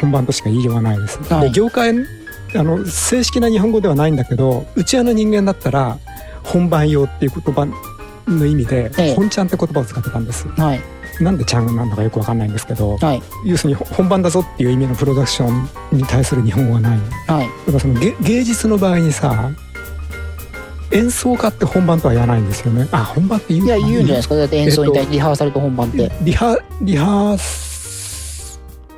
[0.00, 1.94] 本番としか言いようがないです、はいで業界
[2.54, 5.98] あの正式な日本語ではないんだけどうちわの人間だったら
[6.44, 7.66] 本番用っていう言葉
[8.26, 9.14] の意味で、ええ。
[9.14, 10.46] 本ちゃんって言葉を使ってたんです。
[10.48, 10.80] はい。
[11.20, 13.22] なんでちゃんなんだかよくわかんないんですけどはい。
[13.44, 16.98] 要するに本番だぞっていう意味のプロダクションに対する日本語はない。
[16.98, 17.46] はい。
[17.46, 19.50] だからその芸芸術の場合にさ
[20.90, 22.88] 演奏家って本番とは言わないんですよね。
[22.92, 24.36] あ本番って言ういや言うんじゃないいですか。
[24.36, 26.10] だって演奏に対してリハーサルと本番って。
[26.22, 27.71] リハリハース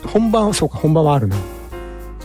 [0.09, 1.37] 本番そうか本番はあるな。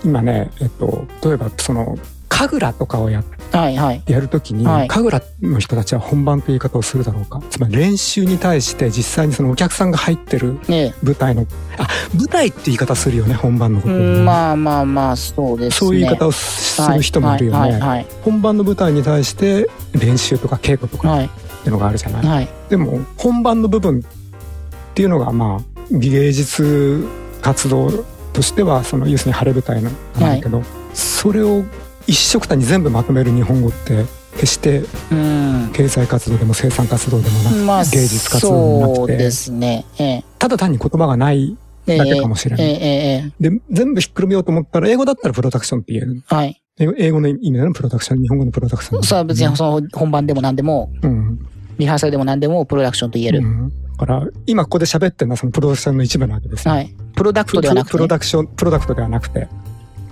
[0.04, 1.98] 今ねえっと例えばその
[2.30, 4.04] 神楽とかをやはいはい。
[4.08, 4.88] やるときに、はい。
[4.88, 7.42] 神楽の人たちは本番という言い方をするだろうか。
[7.50, 13.94] つまり練習に対して実際にそのお客さんが入ってるね舞台のあ舞台って言い方するよね本番のこと。
[13.94, 15.88] まあまあまあそうですね。
[15.88, 18.06] そういう言い方をする人もいるよね、はいはい。
[18.22, 21.26] 本番の舞台に対して練習とか稽古とかはい。
[21.26, 21.30] っ
[21.62, 22.50] ていうのがあるじゃない、はい。
[22.70, 27.06] でも本番の部分っていうのがまあ芸術
[27.41, 31.63] 活動としてはその要するに晴れ舞台なんだけど、それを
[32.08, 35.71] 一緒くたに全部まとめる日本語って決してうん。
[35.73, 39.86] 経済活動でも生産活動でもなく、まあ芸術活動でもなくてそうですね。
[39.99, 42.65] えただ単に言葉がないえだけかもしれない。
[42.65, 46.62] ええええで全部ひっくるめようと思ったら英語だったらプロダクションって言えるえはい。
[46.80, 49.04] 英語の意味でのプロダクション日本語のプロダクション。
[49.04, 51.45] それは別にその本番でも何でもうん。
[51.78, 53.69] リハーサルでも何でもプロダクションと言える、うん。
[53.69, 56.95] だから今ここで喋ってるのはそのプロダクションの一部なわけですよはい。
[57.15, 59.49] プロダクプトではなくて、プロダクションプロダクトではなくて、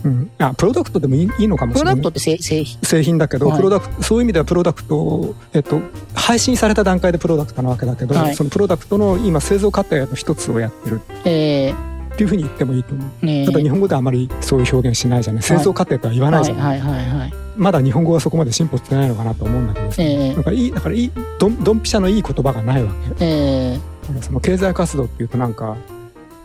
[0.03, 1.95] うん、あプロダクトでもいいいいのかもしれない。
[1.95, 2.79] プロダクトって製製品。
[2.83, 3.57] 製品だけど、はい。
[3.57, 5.79] プロダクトそういう意味ではプロダクトを、えっと、
[6.13, 8.35] 配信された段階でプロダクトなわけだけど、はい。
[8.35, 11.01] そのプロダクトの今製造過程の一つをやってる。
[11.25, 13.09] えっていうふうに言ってもいいと思う。
[13.23, 15.43] ーねただ日本語ではあまりそういう表現しないじゃない。
[15.43, 23.25] 製造過程とは言わないじゃない、はいはいはいはいまだ日本語はそこまで進歩してないのかなと思うんだけどさ、えなんかいいだからいいドンドンピシャのいい言葉がないわけ。
[23.25, 23.73] ー、え。
[23.73, 25.75] だからその経済活動っていうとなんか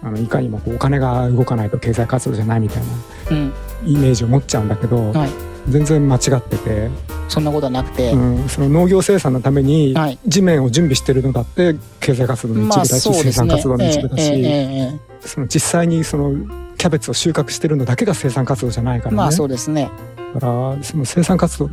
[0.03, 3.53] あのいかにもお金が動かないと経済活動じゃないみたいなー、
[3.85, 3.93] うん。
[3.93, 5.31] イメージを持っちゃうんだけど、はい。
[5.69, 6.91] 全然間違ってて。
[7.29, 10.19] そんなことはなくて、うん、その農業生産のためにはい。
[10.27, 16.35] 地面を準備してるのだって経済活動の一部だし、生産活動の一部だし、えええええその実際にその
[16.77, 19.15] キャベツを収穫してるのだけが生産活動じゃないからね。
[19.15, 19.89] えまあそうですね。
[20.35, 21.71] だからその生産活動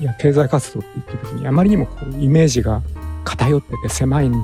[0.00, 2.82] や経済活動って言った時にあまりにもこうイメージが
[3.24, 4.34] 偏ってて狭いん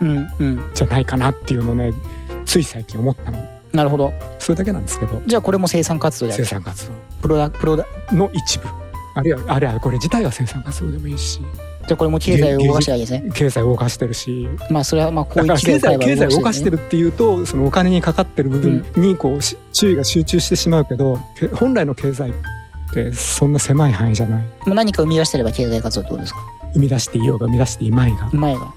[0.00, 0.70] うんうん。
[0.74, 1.92] じゃないかなっていうのをね
[2.44, 3.38] つい最近思ったの
[3.72, 4.12] なるほど。
[4.38, 6.48] それだけなんですけどじゃあこれも生産活動であ生る。
[6.48, 8.66] 産活プロダプロダ動の一部
[9.14, 13.30] あるいはあるいはこれ自体は生産活動でもいいしじゃあこれも経済を動かしてるわけですね。
[13.34, 16.76] 経済を動かしてるしまあそれはまあこういう経済経済を動かしてる。
[16.76, 22.32] るっていうとそのお金にかかってる部分にこうし注意が集中してしまうけどけ本来の経済
[22.90, 24.44] ってそんな狭い範囲じゃない。
[24.66, 26.40] 何か生み出してれば経済活動ってことですか？
[26.74, 28.28] 生み出していようが生み出していまいが。
[28.32, 28.72] 前が。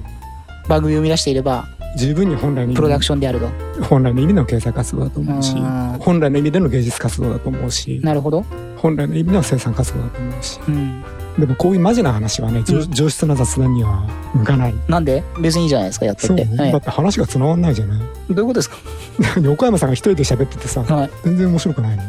[0.68, 3.50] 番組を生み出していれば十分に本来の意プロダク味ションであると。
[3.84, 5.98] 本来の意味の経済活動だと思うしうん。
[6.00, 8.46] 本来の意味での芸術活動だと思うしなるほど。
[8.78, 10.60] 本来の意味での生産活動だと思うし。
[10.68, 11.04] うん。
[11.40, 12.92] でもこういうマジな話はね上うん。
[12.92, 14.76] 上質な雑談には向かない。
[14.88, 15.24] なんで？
[15.42, 16.28] 別にいいじゃないですか、やって。
[16.28, 16.38] そう。
[16.38, 16.72] ね、はい。
[16.72, 18.00] だって話が繋がんないじゃない。
[18.00, 18.78] どういうことですか？
[19.42, 21.10] 横山さんが一人で喋っててさはい。
[21.26, 22.04] 全然面白くないの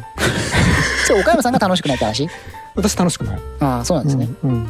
[1.06, 2.28] それ岡山さんが楽しくないって話？
[2.74, 3.40] 私楽しくない。
[3.60, 4.28] ああ、そうなんですね。
[4.44, 4.66] うんうん。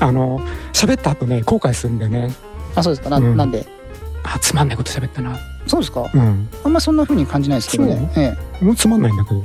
[0.00, 0.40] あの
[0.72, 2.32] 喋った後ね後悔するんだよね。
[2.74, 3.10] あ、そうですか。
[3.10, 3.36] なうん。
[3.36, 3.66] なんで？
[4.24, 5.36] あつまんないこと喋ったな。
[5.66, 6.08] そうですか。
[6.12, 6.48] うん。
[6.64, 8.10] あんまそんな風に感じないですけどね。
[8.16, 8.64] ええ。
[8.64, 9.42] もうつまんないんだけど。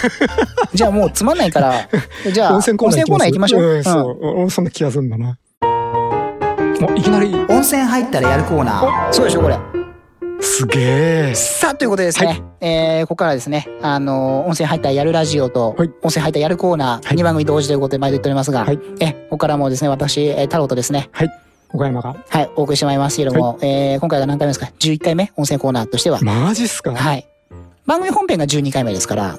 [0.74, 1.88] じゃあもうつまんないから、
[2.32, 3.26] じゃあ温泉コーナー行きます。
[3.26, 3.62] 行きましょう。
[3.62, 4.18] んうんそう。
[4.42, 5.38] 俺そんな気がするんだな。
[5.62, 7.34] おいきなり。
[7.48, 9.12] 温泉入ったらやるコーナー。
[9.12, 9.56] そうでしょ、これ。
[10.46, 10.80] すげ
[11.30, 11.34] え。
[11.34, 12.42] さあ、ということでですね、はい。
[12.60, 15.88] えー、ここからはですね、あのー温泉入ったらやるラジオと、はい。
[15.88, 17.16] 温泉入ったらやるコーナー、はい。
[17.16, 18.78] 2番組同時ということで毎度言っておりますが、はい。
[19.00, 21.10] え、ここからもですね、私、えー太郎とですね、
[21.72, 22.16] 岡山が。
[22.28, 26.20] はい、お送りしてまいりますけれども、えー、今回が何回目ですか ?11 回目温泉コーナーとしては。
[26.22, 27.26] マジっすか、はい。
[27.84, 29.38] 番組本編が12回目ですから、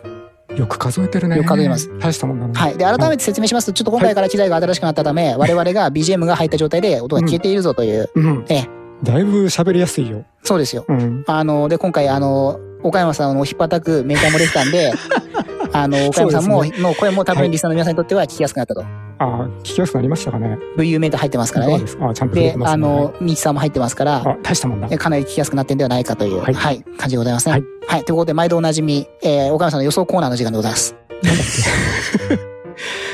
[0.55, 1.37] よく数えてるね。
[1.37, 1.89] よく数えます。
[1.99, 2.77] 大したもんだなはい。
[2.77, 8.45] で、改めて説明しますと、ちょっと今回から機材が新しくなったため、我々が BGM が入った状態で音が消えているぞという、うん。
[8.49, 10.85] ええだいぶ喋りやすいよそうですよ。
[10.87, 14.93] うんあの、で、今回、あの、岡山さんを引っ叩くメーカーもできたんで、
[15.73, 18.83] あの、岡山さんも、そうでの声も多分リスナーの皆さんにとっては聞きやすくなったと。
[19.19, 21.91] あ聞きやすくなりましたかね VU メーター入ってますからねいかがで。
[21.91, 27.53] すかあちゃんとでて、ますねあの、ミキさんも入ってますから、あ大したもんだえかなり聞きやすくなってんではないかという、は、はいい感じでございますね。
[27.53, 28.03] ははいい。
[28.05, 30.95] ということで、毎度おなじみ、えー、岡山さんの予想コーナーの時間でございます。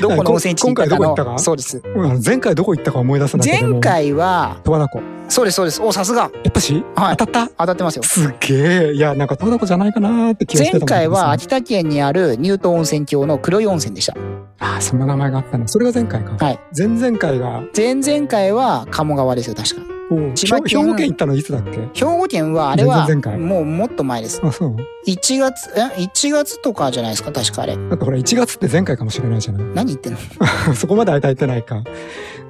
[0.00, 1.38] どこの温泉地に行ったか今回どこ行ったの、か？
[1.38, 1.82] そうです。
[1.84, 5.80] うん前回どこ行ったか思い出すんだけども前回は、十和田湖そうです、そうです。
[5.82, 6.22] お、さすが。
[6.22, 7.52] やっぱし、はい当たった？
[7.58, 8.02] 当たってますよ。
[8.02, 14.14] すっげえいやなんか十和田湖じゃないかなーって気がしてた前回はあ秋田県にある乳頭温泉郷の黒い温泉でした。
[14.58, 16.60] あそんな名前があったのそれが前回かはい。
[16.76, 19.93] 前々回が前々回は鴨川ですよ、確か。
[20.10, 21.78] お千葉県兵兵庫県行ったのいつだっけ？
[21.94, 23.06] 兵庫県は、あれは
[23.38, 24.40] もうもっと前です。
[24.44, 24.76] あそう。
[25.06, 27.76] 1月、え ?1 月とかじゃないですか、確かあれ。
[27.76, 29.64] だってほら1月って前回かもしれないじゃない？
[29.74, 30.18] 何言ってんの？
[30.76, 31.82] そこまで間空いてないか。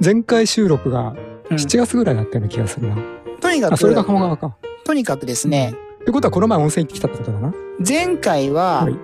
[0.05, 1.15] 前回収録が
[1.51, 1.57] うん。
[1.57, 2.97] 7月ぐらいだったような気がするな、
[3.41, 4.57] とにかあそれがく、鴨川か。
[4.85, 7.53] とにかくですね、ってことはこの前温泉行ってきたってことだな。
[7.87, 8.95] 前回ははい、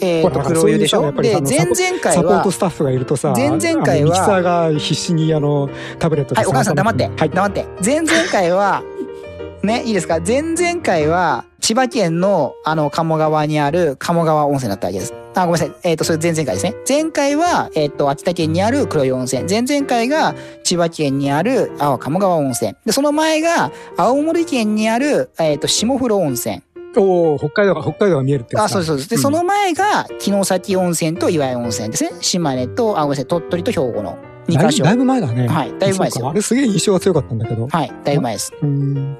[0.00, 1.02] えっと、黒湯でしょ？
[1.02, 7.66] そうで、前々回はサポート、スタッフがいるとさ前々回はミキサーが必死にあのタブレットではい、お母さん黙って、はい黙って。
[7.84, 8.82] 前々回は、
[9.62, 10.18] ね、いいですか？
[10.26, 15.14] 前々回は、千葉県の、あの、鴨川にある鴨川温泉だったわけです。
[15.34, 15.72] あ、ごめんなさい。
[15.84, 16.74] えっ、と、それ前々回ですね。
[16.88, 19.44] 前回は、えっ、と、秋田県にある黒い温泉。
[19.48, 22.74] 前々回が、千葉県にある、あ、鴨川温泉。
[22.84, 26.60] で、その前が、青森県にある、えっ、と、下風呂温泉。
[27.00, 29.10] おお北海道が北海道が見えるってやあ、そうです、そうです。
[29.10, 29.18] で、ん。
[29.18, 32.12] その前が、城崎温泉と岩井温泉ですね。
[32.20, 34.84] 島根と、あ、ごめんなさい、鳥取と兵庫の2カ所。
[34.84, 35.48] だいぶだいぶ前だね。
[35.48, 36.20] はいだいぶ前です。
[36.20, 37.68] よあれすげえ印象が強かったんだけど。
[37.68, 38.52] はい、だいぶ前です。
[38.60, 39.16] うーん。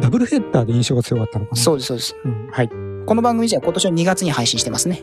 [0.00, 1.56] ダブルヘッダーで印象が強かったのかな。
[1.56, 2.16] そうです、そうです。
[2.24, 2.48] うん。
[2.50, 2.68] はい。
[3.06, 5.02] この番組じゃ今年の2月に配信してますね。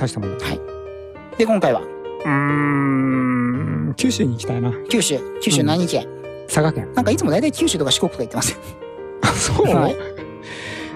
[0.00, 0.46] 大したもんだ。
[1.36, 2.30] で、今回は、うー
[3.90, 3.94] ん。
[3.96, 4.72] 九州に行きたいな。
[4.88, 6.08] 九州、九州何県、
[6.46, 6.92] 佐賀県。
[6.94, 8.58] なんかいつも大体九州とか四国とか言ってますよ。
[9.22, 10.19] あそう、はい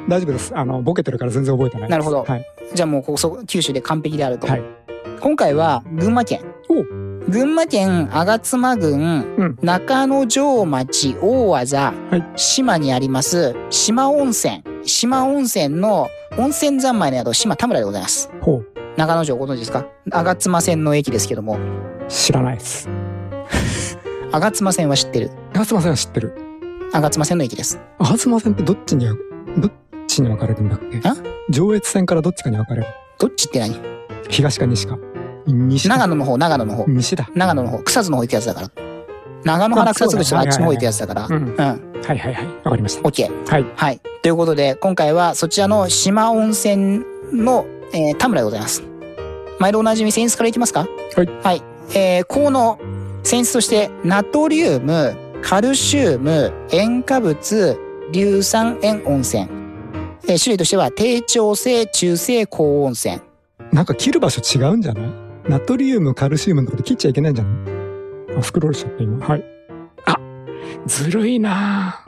[0.09, 0.53] 大丈夫です。
[0.57, 2.25] あのボケてるから全然覚えてないなるほど。
[2.25, 2.45] はい。
[2.75, 4.47] じゃあもうここそ、九州で完璧であると。
[4.47, 4.62] はい。
[5.21, 6.40] 今回は、群馬県。
[6.69, 6.85] お。
[7.31, 9.59] 群馬県吾妻郡、うん。
[9.62, 12.25] 中之条町大技、はい。
[12.37, 14.62] 島にあります、島温泉。
[14.85, 18.31] 島温泉の温泉三昧の宿、島田村でございます。
[18.43, 18.67] ほう。
[18.99, 19.87] 中之条ご存知ですか？
[20.11, 21.59] 吾妻線の駅ですけども、
[22.09, 22.88] 知らないです。
[24.31, 25.31] 吾妻線は知ってる。
[25.55, 26.37] あすいません知ってる。
[26.93, 27.81] 吾妻線の駅です。
[27.99, 29.73] あすいませんってどっちにどっ
[30.14, 31.00] ちに分かれるんだっけ？
[31.05, 31.16] あ
[31.50, 32.87] 上越線からどっちかに分かれる？
[33.18, 33.81] どっちって何？
[34.29, 34.98] 東か西か
[35.46, 36.87] 西か長野の方、長野の方。
[36.87, 38.70] 西だ長野の方、草津の方行くやつだから。
[39.44, 41.27] 長野原草津口のあっちの方行くやつだから。
[41.27, 41.57] うんうん。
[41.57, 41.77] は
[42.14, 43.48] いはいはいわかりました OK。
[43.48, 44.00] はいはい。
[44.22, 48.83] ということで、今回はそちらの島温泉の、えー、田村でございます。
[49.59, 50.87] 毎度おなじみセンスからいきますか？
[51.14, 51.27] はい。
[51.42, 51.62] はい。
[51.94, 52.79] えー、効能、
[53.22, 57.79] 泉質として、ナトリウム、カルシウム、塩化物、
[58.12, 59.46] 硫酸塩温泉。
[60.27, 63.21] えー種類としては、低調性、中性、高温泉。
[63.73, 65.05] なんか切る場所違うんじゃない？
[65.49, 67.51] ナトリウム、カルシウムのとこで切っちゃいけないんじゃな
[68.35, 68.39] い？
[68.39, 69.27] あ、スクロールしちゃった今。
[69.27, 69.45] はい。
[70.07, 70.17] あ、
[70.87, 72.03] ずるいな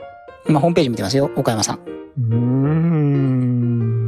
[0.47, 1.75] 今、ホームページ見てますよ、岡山さん。
[1.77, 4.07] ぁうーん。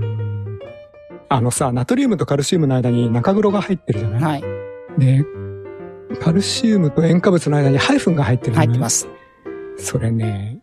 [1.30, 4.41] あのさ、ナトリウムとカルシウムの間に中黒が入ってるじゃない？
[4.41, 4.48] は
[4.98, 5.00] い。
[5.00, 5.24] で、
[6.19, 8.67] カルシウムと塩化物の間にハイフンが入ってるじゃない？
[8.69, 9.08] 入ってます。
[9.78, 10.60] それね、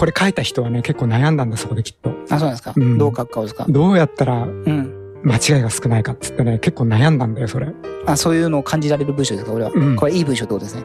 [0.00, 2.10] これ書いた人はね、結構悩んだんだ、そこできっと。
[2.30, 2.72] あ、そうなんですか？
[2.74, 3.66] うんどう書くかですか？
[3.68, 4.94] どうやったらうん。
[5.24, 7.68] 間違いが少ないかっつってね、結構悩んだんだよ、それ。
[8.06, 9.70] あ、そういうのを感じられる文章ですか、俺は。
[9.74, 10.84] うんこれいい文章ってことですね。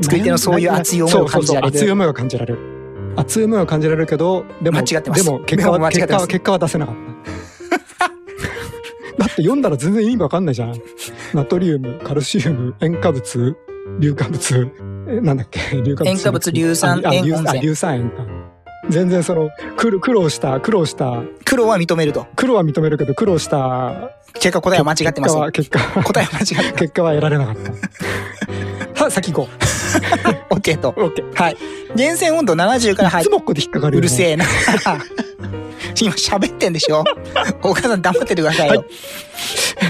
[0.00, 2.58] 作り手のそういう熱い思いを感じられるそうそうそう熱い思いを感じられる。
[3.16, 7.00] 熱い思いを感じられるけど、でも、間違ってますでも結果は、結果は、結果は出せなかった。
[9.18, 10.74] だって読んだら全然意味わかんないじゃん。
[11.34, 13.56] ナトリウム、カルシウム、塩化物、
[13.98, 14.87] 硫化物、え
[15.22, 16.10] なんだっけ、 硫化物。
[16.10, 18.16] 塩化物硫酸塩温泉硫酸塩か。
[18.90, 22.26] 全然その、苦労苦労した、苦労した、黒は認めると。
[22.36, 25.34] 苦労は認めるけど、苦労した結果答えは間違ってます。
[25.34, 26.72] 結果は、結果は、 答えは間違ってます。
[26.78, 27.56] 結果は得られなかっ
[28.94, 29.04] た。
[29.04, 29.48] は、先行こ
[30.50, 30.94] OK と。
[30.96, 31.04] う。
[31.04, 31.42] オッケー。
[31.42, 31.56] はい。
[31.96, 33.98] 源泉温度70から入いつもここで引っかかる。
[33.98, 34.44] うるせえな。
[36.00, 37.02] 今喋ってんでしょ？
[37.62, 38.84] お母さん黙っててくださいよ。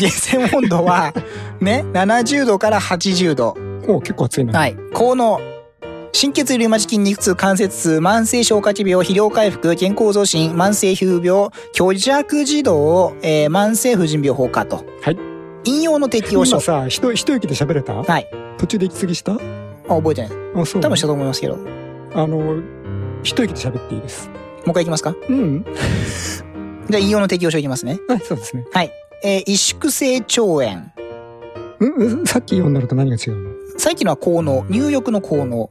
[0.00, 1.12] 源泉温度は、
[1.61, 3.57] ね、70度から80度。
[3.88, 4.53] お結構熱いね。
[4.53, 4.77] はい。
[4.94, 5.40] 効能。
[6.12, 14.85] 心血リウマチ筋肉痛、関節痛、慢性消化器病、肥料回復、健康増進、慢性皮膚病、虚弱児童、えー慢性婦人病放火と。
[15.03, 15.18] はい。
[15.64, 16.57] 引用の適用書。
[16.57, 17.94] 今さ、一一息で喋れた？
[17.94, 18.27] はい。
[18.57, 19.33] 途中で息継ぎした？
[19.33, 19.37] あ、
[19.88, 20.31] 覚えてない。
[20.57, 20.83] あ、そう。
[20.83, 21.57] 多分したと思いますけど。
[21.57, 21.64] も
[22.14, 22.62] あの、
[23.22, 24.31] 一息で喋っていいです。
[24.66, 25.14] う一回いきますか？
[25.29, 25.64] うん。
[26.88, 27.98] じゃあ引用の適用書いきますね。
[28.09, 28.64] はい、そうですね。
[28.72, 28.90] はい。
[29.22, 30.90] えー萎縮性腸炎。
[31.81, 33.58] うんうん、さっき読んだのと何が違うの？
[33.79, 35.71] さっきのは効能、入浴の効能。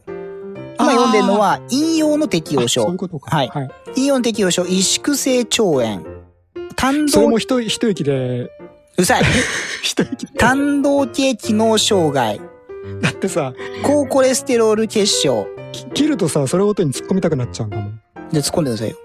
[0.79, 2.97] 今読んでるのは引用の適用書あそういう。
[2.97, 3.35] ことか。
[3.35, 3.69] はいはい。
[3.97, 6.05] 引用の適用書、萎縮性腸炎。
[6.75, 8.51] 単動、それも一一息で、う
[8.97, 9.23] るさい。
[9.81, 10.31] 一息で。
[10.39, 12.39] 単動系機能障害。
[13.01, 15.45] だってさ、高コレステロール結晶。
[15.73, 18.01] き切るとさ、それごとに突っ込みたくなっちゃうんだもん。
[18.31, 18.97] で、突っ込んでくださいよ。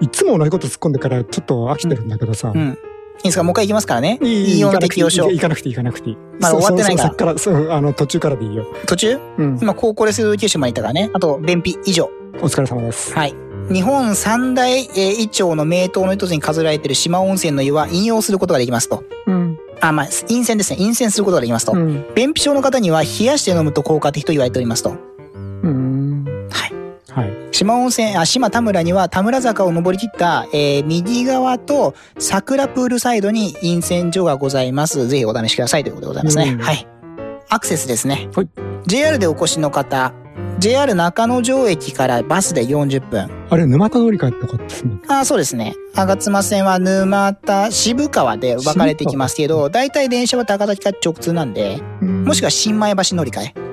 [0.00, 2.50] いつも同じこと突っ込んでからちょっと飽きてるんだけどさ。
[2.52, 2.76] うん。
[3.18, 3.42] いいですか？
[3.42, 4.18] もう一回いきますからね。
[4.22, 5.40] いい引用の適用書行。
[5.40, 6.16] かなくていい、行かなくていい。
[6.40, 8.66] まだ終わってないからそっきから、そう、あの、途中からでいいよ。
[8.86, 9.18] 途中？
[9.38, 9.58] うん。
[9.62, 11.10] 今、高コレステロール結晶までいったからね。
[11.12, 12.10] あと、便秘以上。
[12.40, 13.14] お疲れ様です。
[13.14, 13.34] はい。
[13.70, 19.04] 日本三大、えー、胃腸の名湯の一つに数えられている島温泉の湯は飲用することができますと。
[19.26, 19.56] うん。
[19.80, 20.78] あ、まあ、陰泉ですね。
[20.78, 21.72] 陰泉することができますと。
[21.72, 22.04] うん。
[22.14, 24.96] 便秘症の方には冷やして飲むと効果的と言われておりますと。
[25.62, 26.11] うん。
[27.14, 27.30] はい。
[27.30, 27.32] はい。
[27.52, 35.06] 島温泉、あ、島田村には田村坂を登り切った、えー右側と桜プールサイドに陰泉所がございます。
[35.08, 36.50] ぜひお試しくださいということでございますね。
[36.50, 36.86] うんはい。
[37.48, 38.28] アクセスですね。
[38.34, 38.48] はい。
[38.86, 40.14] JR でお越しの方、
[40.58, 43.28] JR 中野城駅からバスで40分。
[43.50, 44.92] あれ、沼田乗り換えってことですね。
[45.08, 45.74] あーそうですね。
[45.94, 53.71] 吾妻線は沼田、渋川で分かれてきますけど、大体電車は高崎から直通なんで、もしくは新米橋乗り換え。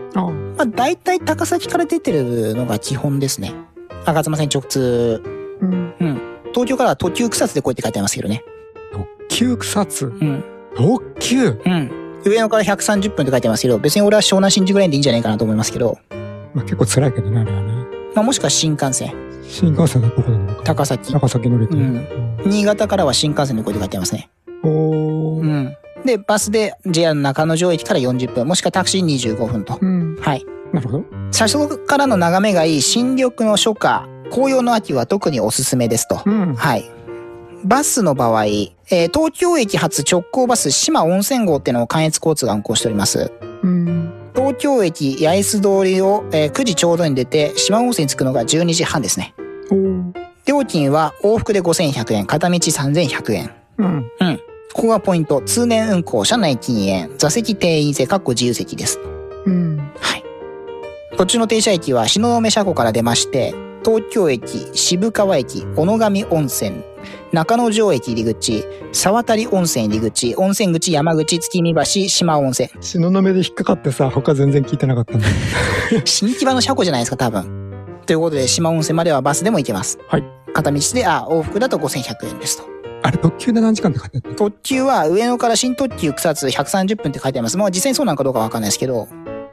[0.60, 3.54] あまあ、大体高崎から出てるのが基本ですね。
[4.06, 5.24] 吾妻線直通。
[5.62, 5.94] うん。
[6.00, 6.22] うん。
[6.52, 8.44] 東京からは特急草津でこうやって書いてありますけどね。
[8.92, 10.06] 特急草津？
[10.08, 10.44] うん。
[10.76, 11.62] 特急？
[11.66, 12.22] うん。
[12.26, 15.98] 上野から130分って書いてますけど、別に俺は湘南新宿ラインでいいんじゃないかなと思いますけど、
[16.54, 17.74] まあ結構辛いけどね、あれはね。
[18.16, 20.64] まあもしくは新幹線、新幹線がどこで乗るか。
[20.64, 21.14] 高崎。
[21.14, 22.44] 高崎乗り換え。
[22.46, 24.30] 新潟からは新幹線でこうやって書いてますね。
[24.64, 25.42] おー。
[25.42, 25.76] うん。
[26.06, 29.78] で、バスで JR 中野城駅から40分、もしくはタクシー25分と。
[29.82, 30.16] うん。
[30.22, 30.46] はい。
[30.74, 31.06] なるほど。
[31.32, 36.22] 車窓からの眺めがいい新緑の初夏、紅葉の秋は特におすすめですと。
[36.26, 36.56] うん。
[36.56, 36.90] はい。
[37.66, 43.32] バスの場合、えー東京駅発直行バス島温泉号っていうのを関越交通が運行しております。
[43.64, 44.14] うん。
[44.34, 49.34] 東京駅八重洲通りを、えー9時ちょうどに出て、島温泉に着くのが12時半ですね。
[50.46, 53.52] 料金は往復で5100円、片道3100円。
[53.78, 54.12] うん。
[54.22, 54.40] うん。
[54.80, 55.42] ここがポイント。
[55.42, 58.98] 通年運行、車内禁煙、座席定員制、かっこ自由席です。
[59.46, 59.78] うん。
[60.00, 60.24] はい。
[61.18, 66.82] 途中の停車駅は東雲車庫から出まして、東京駅、渋川駅、小野上温泉、
[67.34, 68.64] 中野城駅入り口、
[68.94, 72.70] 沢渡温泉入り口、温泉口、山口、月見橋、島温泉。
[72.80, 75.28] 東雲で引っかかってさ、他全然聞いてなかったんだ。
[76.06, 77.74] 新木場の車庫じゃないですか、多分。
[78.06, 80.00] ということで、島温泉まではバスでも行けます。
[80.08, 80.24] はい。
[80.54, 82.79] 片道で、あ、往復だと5100円ですと。
[83.02, 84.36] あれ、特急で何時間って書いてあった？
[84.38, 87.58] 特急は上野から新特急草津130分って書いてあります。
[87.58, 89.08] まあ実際にそうなのかどうかわかんないですけど、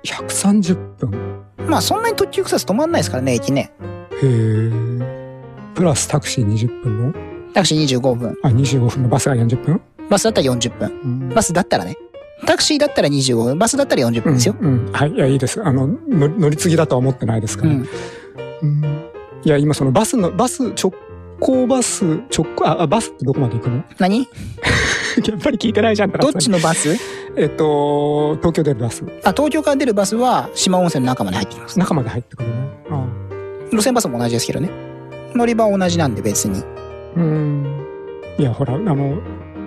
[0.04, 1.42] 130分？
[1.68, 3.72] まあそんなに特急草津止まんないですからね、駅ね。
[3.80, 4.70] へえ。
[5.74, 7.14] プラスタクシー20分の？
[7.52, 8.36] タクシー25分。
[8.42, 9.08] あ、25分の？
[9.08, 9.80] バスが40分？
[10.08, 11.00] バスだったら40分。
[11.04, 11.96] うんバスだったらね。
[12.46, 14.54] タクシーだったら25分、バスだったら40分ですよ。
[14.60, 14.86] うん。
[14.88, 15.10] うんはい。
[15.12, 15.62] いや、いいです。
[15.64, 17.70] あの、乗り乗り継ぎだとは思ってないですから。
[17.70, 17.88] うん。
[18.62, 19.06] うん
[19.44, 20.92] いや、今そのバスの、バス、直
[21.40, 22.04] 行バス、
[22.36, 23.84] 直行、あ、あバスってどこまで行くの？
[23.98, 24.20] 何？
[25.26, 26.96] やっぱり聞いてないじゃん、どっちのバス？
[27.36, 29.04] えっと、東京出るバス。
[29.24, 31.78] あ、東京から出るバスは島温泉の中まで入ってきます。
[31.78, 32.54] 中まで入ってくるね。
[32.90, 33.06] あ
[33.70, 34.70] 路線バスも同じですけどね。
[35.34, 36.60] 乗り場は同じなんで別に。
[36.60, 36.64] あ
[37.16, 37.86] うん。
[38.38, 39.18] いや、ほら、あの、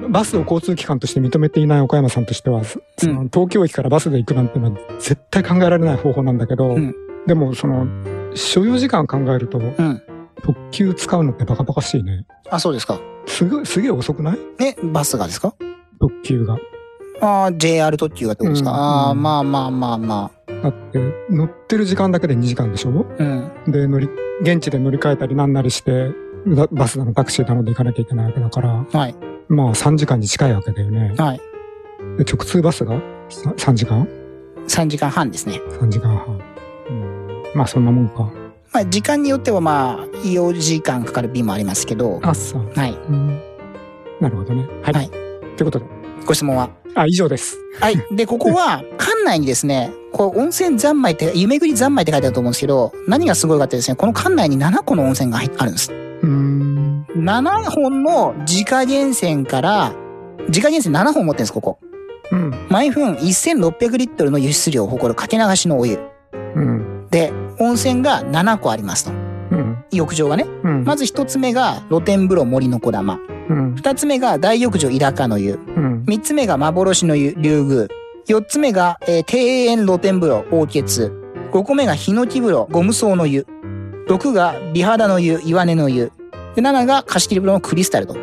[0.10, 6.96] バスを交通機関として認めていない岡山さんとしては、そその東京駅からバスで行くなんてのは絶対考えられない方法なんだけど、うん
[7.28, 7.86] でもその、
[8.34, 10.02] 所要時間考えると、うん。
[10.42, 12.26] 特急使うのってバカバカしいね。
[12.50, 13.00] あ、そうですか。
[13.26, 14.38] すごい、すげえ遅くない？
[14.60, 15.54] え、バスがですか？
[16.00, 16.58] 特急が。
[17.22, 18.72] ああ、JR 特急がってことですか？
[18.72, 20.32] うんああ、うんまあまあまあま
[20.64, 23.06] だって、乗ってる時間だけで2時間でしょ？
[23.20, 23.24] あ。
[23.24, 23.72] うん。
[23.72, 24.10] で、乗り、
[24.42, 26.12] 現地で乗り換えたりなんなりして、
[26.46, 29.16] ババスだのタクシーだので行かなきゃいけないわけだから、はい。
[29.50, 31.14] まあ3時間に近いわけだよね。
[31.18, 31.42] はい。
[32.18, 33.02] で直通バスが？
[33.30, 34.08] さ3時間
[34.68, 35.62] ？3時間半ですね。
[35.80, 36.42] ?3 時間半。
[36.90, 38.32] うん、まあそんなもんか。
[38.72, 42.72] まあ、時間によってはまあ、4時間かかる便もありますけど、あ、そう。
[42.76, 42.92] はい。
[42.92, 43.42] うん。
[44.20, 44.68] なるほどね。
[44.84, 44.94] はい。
[44.94, 45.86] はいということで。
[46.26, 46.70] ご質問は？
[46.96, 47.58] あ、以上です。
[47.80, 47.96] はい。
[48.12, 55.92] で、ここは、 館内にですね、こう、温泉三昧って、夢ぐり三昧って書いてあると思うんですけど、何がすごいかってですね、この館内に7個の温泉があるんです。
[55.92, 57.06] うーん。
[57.16, 59.94] 7本の自家源泉から、
[60.48, 61.80] 自家源泉7本持ってるんです、ここ。
[62.32, 62.54] うん。
[62.70, 66.00] 毎分1600リットルの輸出量を誇るかけ流しのお湯。
[66.56, 67.08] うん。
[67.12, 69.12] で、温泉が7個ありますと。
[69.12, 69.14] う
[69.56, 69.84] ん。
[69.92, 70.46] 浴場がね。
[70.64, 70.84] うん。
[70.84, 73.20] まず1つ目が露天風呂森の小玉。
[73.50, 73.76] うん。
[73.76, 75.54] 2つ目が大浴場イラカの湯。
[75.76, 76.04] うん。
[76.08, 77.88] 3つ目が幻の湯竜宮。
[78.28, 81.12] 4つ目が、えー庭園露天風呂王傑。
[81.52, 83.48] 5個目がヒノキ風呂ゴム草の湯。
[84.08, 86.12] 6が美肌の湯岩根の湯。
[86.56, 88.16] で、7が貸し切り風呂のクリスタルと。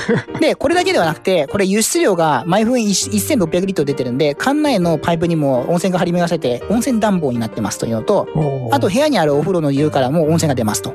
[0.40, 8.28] で、これだけではなくて、これ輸出量が毎分1600リットル出てるんで、館内のパイプにも温泉が張り巡らされて、温泉暖房になってますというのと、
[8.72, 10.94] あと、部屋にあるお風呂の湯からも温泉が出ますと。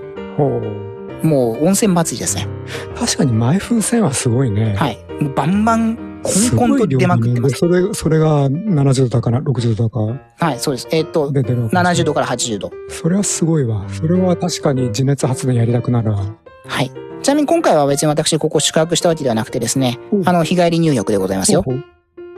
[1.24, 2.48] もう温泉祭りですね。
[2.96, 4.76] 確かに毎分線はすごいね。
[4.76, 4.98] はい。
[5.20, 7.54] もうバンバン、コすンコンと出まくってます。
[7.54, 10.88] でそれ、それが70度だから60度だかはい、そうです。
[10.92, 12.72] えーっと、出てるわけですね70度から80度。
[12.90, 13.86] それはすごいわ。
[13.90, 16.24] それは確かに地熱発電やりたくなるわ。
[16.68, 16.92] はい。
[17.24, 21.64] ちなみに今回は別に私ここ宿泊したわけではなくてですねう、んあの、日帰り入浴でございますよ。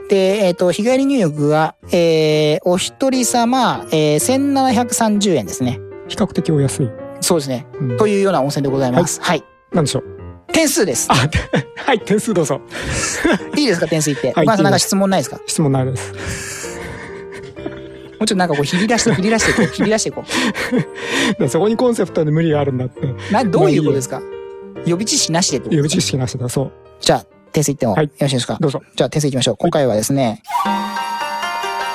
[0.08, 5.78] で、えっ、と、日帰り入浴は、えー、お一人様、えー、1730円ですね。
[6.08, 6.90] 比較的お安い。
[7.20, 7.66] そうですね。
[7.80, 9.20] うんというような温泉でございます。
[9.22, 9.44] はい。
[9.72, 10.52] なんでしょう？
[10.52, 11.06] 点数です。
[11.10, 11.38] あ、で
[11.76, 12.60] はい、点数どうぞ。
[13.56, 13.86] いいですか？
[13.86, 14.32] 点数言って。
[14.32, 15.36] はいまずなんか質問ないですか？
[15.36, 16.12] も質問ないです。
[16.12, 16.16] う
[18.18, 19.66] ちょっとなんかこう、ひり出して、ひり出していこう。
[19.74, 20.24] ひり出していこ
[21.38, 23.00] でそこにコンセプトで無理があるんだって。
[23.06, 23.16] う。
[23.32, 24.20] な、どういうことですか？
[24.86, 26.48] 予備知識なしでってこと予備知識なしだ。
[26.48, 26.72] そう。
[27.00, 28.56] じゃあ、点数言っても、はいよろしいですか？
[28.60, 28.82] どうぞ。
[28.96, 29.56] じゃあ点数いきましょう。
[29.58, 30.42] 今回はですね、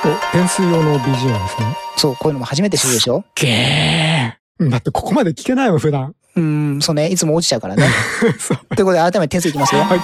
[0.04, 1.78] お、点数用の BGM ですね。
[1.98, 3.24] そう、こういうのも初めて知るでしょ？
[3.36, 4.70] げー。
[4.70, 6.14] だってここまで聞けないもん、普段。
[6.36, 7.88] うーん、そうね、いつも落ちちゃうからね。
[8.40, 8.76] そう。
[8.76, 9.82] ということで、改めて点数いきますよ。
[9.82, 10.00] はい。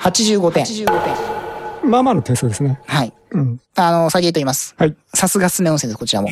[0.00, 1.43] 85点。
[1.84, 2.80] まあまあの点数ですね。
[2.86, 3.12] はい。
[3.32, 3.60] うん。
[3.76, 4.74] あの、先へと言います。
[4.78, 4.96] はい。
[5.12, 6.28] さすがすね温泉です、こちらも。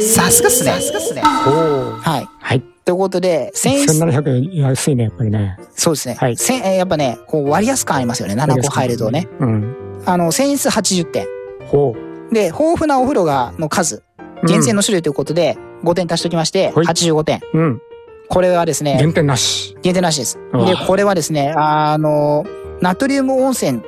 [0.00, 0.72] さすがっすね。
[0.72, 1.22] さすがっすね。
[1.46, 1.92] おお。
[1.92, 2.28] はい。
[2.40, 2.62] はい。
[2.84, 5.58] ということで、千円、1700円安いね、やっぱりね。
[5.74, 6.14] そうですね。
[6.14, 8.34] はい千えーやっぱね、こう割安感ありますよね。
[8.34, 9.28] 7個入るとね。。
[9.40, 10.02] うん。
[10.06, 11.26] あの、千円数80点。
[11.66, 11.94] ほ
[12.30, 12.34] う。
[12.34, 14.02] で、豊富なお風呂が、の数、
[14.42, 17.40] 源泉の種類ということで、5点足しておきまして、はい85点。
[17.54, 17.82] うん。
[18.28, 19.76] これはですね、減点なし。
[19.82, 20.38] 限定なしです。
[20.52, 22.44] で、これはですね、あの、
[22.80, 23.82] ナトリウム温泉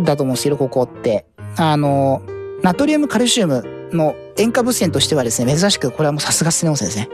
[0.00, 1.26] だと思うんですけど、ここって。
[1.56, 2.22] あの、
[2.62, 7.08] ナトリウムカルシウムの塩化物泉としてはですね、珍しく、これはもうさすがスネ温泉ですね。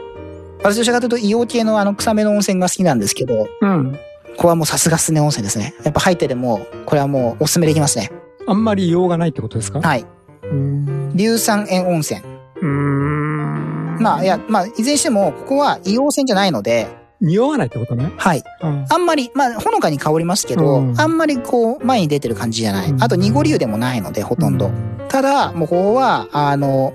[0.63, 3.97] 私どちらかというと硫黄系のあの臭めの温泉が好きなんですけど、うん。
[4.37, 5.75] これはもうさすがスネ温泉ですね。
[5.83, 8.11] やっぱ入ってでも、これはもうおすすめできますね。
[8.47, 9.81] あんまり用がないってことですか？
[9.81, 10.05] はい。
[10.43, 12.21] 硫酸塩温泉。
[12.21, 13.97] うーん。
[13.99, 16.87] まあ、いや、まあ、いずれにしても、ここは硫黄泉じゃないので、
[17.25, 18.13] 匂わないってことね。
[18.17, 18.43] はい。
[18.61, 18.85] うん。
[18.87, 22.91] あんまり、まあ、ほのかに香りますけど、うんあんまりこう、前に出てる感じじゃない。
[22.91, 24.71] うんあと、濁り湯でもないので、ほとんど。
[25.09, 26.93] ただ、もうここは、あの、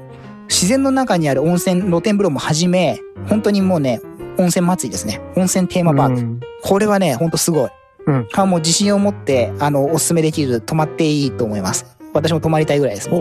[0.49, 4.01] 自然の中にある温泉、露天風呂もはじめ、本当にもうね、
[4.39, 5.20] 温泉祭りですね。
[5.37, 6.20] 温泉テーマパーク。
[6.20, 7.70] うんこれはね、ほんとすごい。
[8.07, 11.87] うんあもう自信を持って、あの、おすすめできる、泊まっていいと思います。
[12.12, 13.16] 私も泊まりたいぐらいですま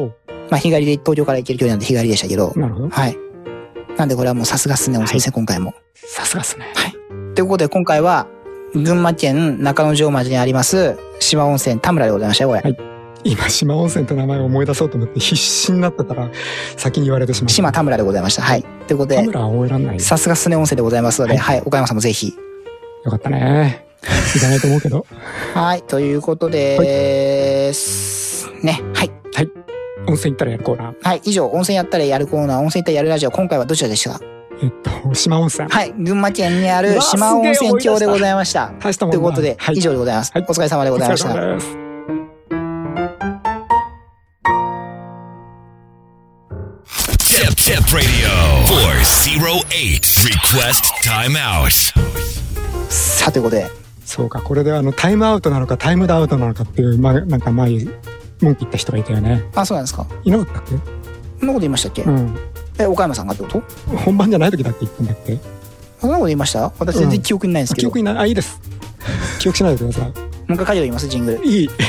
[0.51, 2.53] あ、日帰りで東京から行ける距離なんで日帰りでしたけど。
[2.55, 2.89] なるほど。
[2.89, 3.18] はい。
[3.97, 5.74] なんでこれはもうさすがっすね、温泉ですね、今回も。
[5.93, 6.66] さすがっすね。
[7.39, 8.27] ということで今回は、
[8.73, 12.61] 群馬県中之条町にあります、島温泉田村でございましたよ、これ。
[12.61, 12.77] はい
[13.23, 16.29] 今、島温泉って名前を思い出そうと思って必死になってたら、
[16.75, 17.53] 先に言われてしまった。
[17.53, 18.41] 島田村でございました。
[18.41, 18.65] はい。
[18.87, 19.99] ということで、田村は覚えらんない。
[20.01, 22.35] さすがすね温泉でございますので、はい、岡山さんもぜひ。
[23.05, 23.85] よかったね。
[24.35, 25.05] いかないと思うけど。
[25.53, 28.49] はい、ということです。
[28.63, 28.81] ね。
[28.93, 29.11] はい。
[30.07, 30.95] 温泉行ったらやるコーナー。
[31.01, 31.21] はい。
[31.23, 34.19] 以上、温泉やったらやるコーナー、温泉行ったらやるラジオ、今回はどちらでした？
[34.19, 35.70] かえっと、島温泉。
[35.70, 35.93] はい。
[35.93, 38.72] 群馬県にある島温泉郷でございました。
[38.80, 40.32] 大したもんだということで、はい以上でございます。
[40.34, 41.30] はいお疲れ様でございました。
[41.30, 41.68] お疲れ様です。
[47.39, 48.28] Tip Tip Radio
[48.68, 50.01] 408.
[50.28, 51.93] Request timeout.
[52.89, 53.68] さあ、ということで、
[54.03, 57.70] そうか、これであの、タイムアウトなのか、タイムダウトなのかっていう、まあ、なんか前、
[58.41, 59.43] 文句言った人がいたよね。
[59.55, 60.05] あ、そうなんですか。
[60.24, 60.72] いなかったっけ？
[61.39, 62.38] そんなこと言いましたっけ、うん。
[62.80, 63.61] え、岡山さんがってこと？
[63.97, 65.38] 本番じゃない時だって言ったんだっけ？
[65.99, 66.71] そんなこと言いました？
[66.80, 67.88] 私全然記憶にないんですけど。
[67.88, 68.17] 記憶にない。
[68.17, 68.59] あ、いいです。
[69.39, 70.11] 記憶しないでくださもう
[70.53, 71.38] 一回書いておきます、ジングル。
[71.38, 71.49] もうい。
[71.61, 71.69] いい。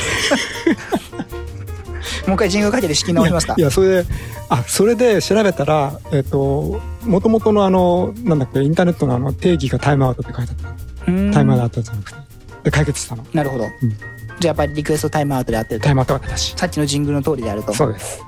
[2.26, 3.54] 一回ジングル書いてで仕切り直しますか？
[3.56, 4.04] いや、それで、
[4.48, 10.74] あ、それで調べたら、えっ、と、もともとのあの、なんだっけ、インターネットのあの定義がタイムアウトって書いてあっ
[11.06, 11.34] うーんた。
[11.36, 12.18] タイムアウトじゃなくて。
[12.64, 13.24] で、解決したの。
[13.32, 13.64] なるほど。
[13.64, 15.94] じゃあやっぱりリクエストタイムアウトであってるとタイ。
[15.94, 16.58] ムアウトが正しい。
[16.58, 17.72] さっきのジングルの通りであると。
[17.74, 18.22] そうです。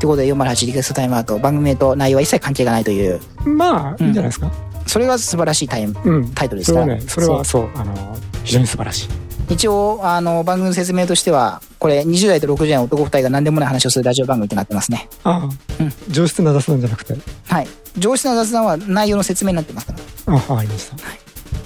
[0.00, 1.38] ってことで408リクエストタイムアウト。
[1.38, 4.50] 番組名と内容は一切関係がないという、まあ、いいんじゃないですか？
[4.86, 5.94] それが素晴らしいタイム。
[6.02, 6.30] うん。
[6.32, 9.08] タイトルですからそれはね、それはそう、あの、非常に素晴らしい。
[9.52, 15.08] 一応、あの、番組の説明としては、これ20代と60代の男2人が何でもない話をするラジオ番組となってますね。
[15.22, 17.14] ああ、うん上質な雑談じゃなくて？
[17.48, 17.68] はい。
[17.98, 19.92] 上質な雑談は内容の説明になってますか
[20.26, 20.32] ら。
[20.32, 20.96] あ、わかりました。
[20.96, 21.02] ま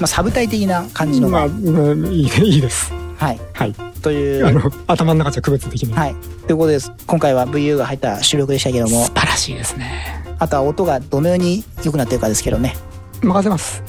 [0.02, 1.38] あ、サブタイ的な感じのが。
[1.38, 2.92] まあ、うんいいね、いいです。
[3.16, 3.40] はい。
[3.52, 3.74] はい。
[4.04, 4.46] という。
[4.46, 6.12] あの、頭の中じゃ区別できない。
[6.12, 6.22] はい。
[6.46, 6.92] ということです。
[7.06, 10.22] 今回は VU が入った収録でしたけども素、晴らしいですね。
[10.38, 12.76] あとは音がどのように良くなってるかですけどね。
[13.22, 13.82] 任せます。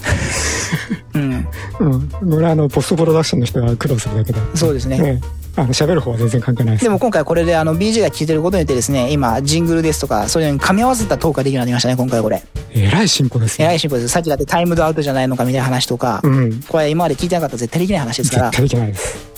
[1.13, 1.47] うん。
[1.79, 2.09] うん。
[2.09, 4.39] これはあの、ポストプロダクションの人が苦労するだけで。
[4.55, 4.99] そうですね。
[5.03, 5.61] ええ。
[5.61, 6.83] あの、喋る方は全然関係ないです。
[6.83, 12.41] でも今回これであの BG が聞いてることによってですね、今ジングルですとか、そういうのに噛み合わせたトークができるようになりましたね、今回これ。
[12.71, 13.65] えらい進歩ですよ。
[13.65, 14.09] えらい進歩です。
[14.09, 16.61] さっきだってタイムドアウトじゃないのかみたいな話とか、うん。
[16.63, 19.35] これ今まで聞いてなかったら絶対できない話ですから絶、対できないです。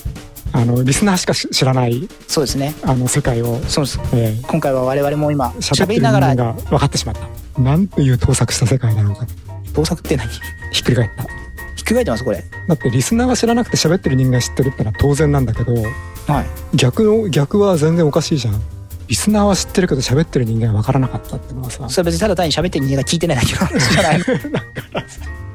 [0.54, 2.74] あの、リスナーしかし知らない、そうですね。
[2.84, 4.00] あの、世界を、そうです。
[4.14, 7.62] ええ今回は我々も今喋りながら間が分かってしまった。
[7.62, 9.28] なんていう盗作した世界だろうか。
[9.74, 10.28] 盗作って何？
[10.72, 11.24] ひっくり返った。
[11.24, 12.43] ひっくり返ってますこれ。
[12.68, 16.45] だってリスナーが知らなくて喋ってる人間知ってるってのは当然なんだけど、はい。
[16.76, 18.62] 逆の、逆は全然おかしいじゃん。
[19.08, 24.26] リスナーは知ってるけど喋ってる人間は分からなかったってのはさ、それは別にただ単に喋ってる人間が聞いてないだけの話じゃないの。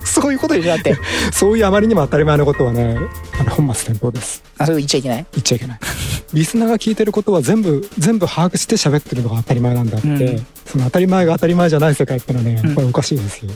[0.05, 0.97] そういうことでしょだって。
[1.33, 2.99] そういうあまりにも当たり前のことはね、
[3.41, 4.43] あの本末転倒です。
[4.59, 5.27] あ、そう言っちゃいけない？
[5.33, 5.79] 言っちゃいけない。
[6.33, 13.51] リスナーが聞いてることは全部、全部把握して喋ってるのが当たり前なんだって、うんその当たり前が当たり前じゃない世界ってのはね、やっぱりおかしいですよ。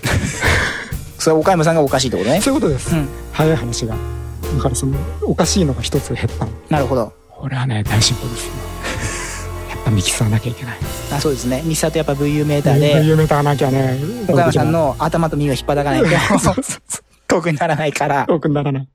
[1.18, 2.40] それは岡山さんがおかしいってことね。
[2.42, 2.94] そういうことです。
[2.94, 3.08] うん。
[3.32, 3.94] 早い話が。
[4.56, 6.50] だからその、おかしいのが一つ減ったの。
[6.68, 7.12] なるほど。
[7.30, 8.52] これはね、大進歩ですよ。
[9.90, 10.78] ミキサーなきゃいけない。
[11.12, 11.62] あ、そうですね。
[11.64, 16.08] ミサとやっぱ VU メーターで、有名ターなきゃね、岡山さんの頭と耳を引っ張かないと、
[17.28, 18.26] 遠くにならないから。
[18.26, 18.88] 遠くにならない。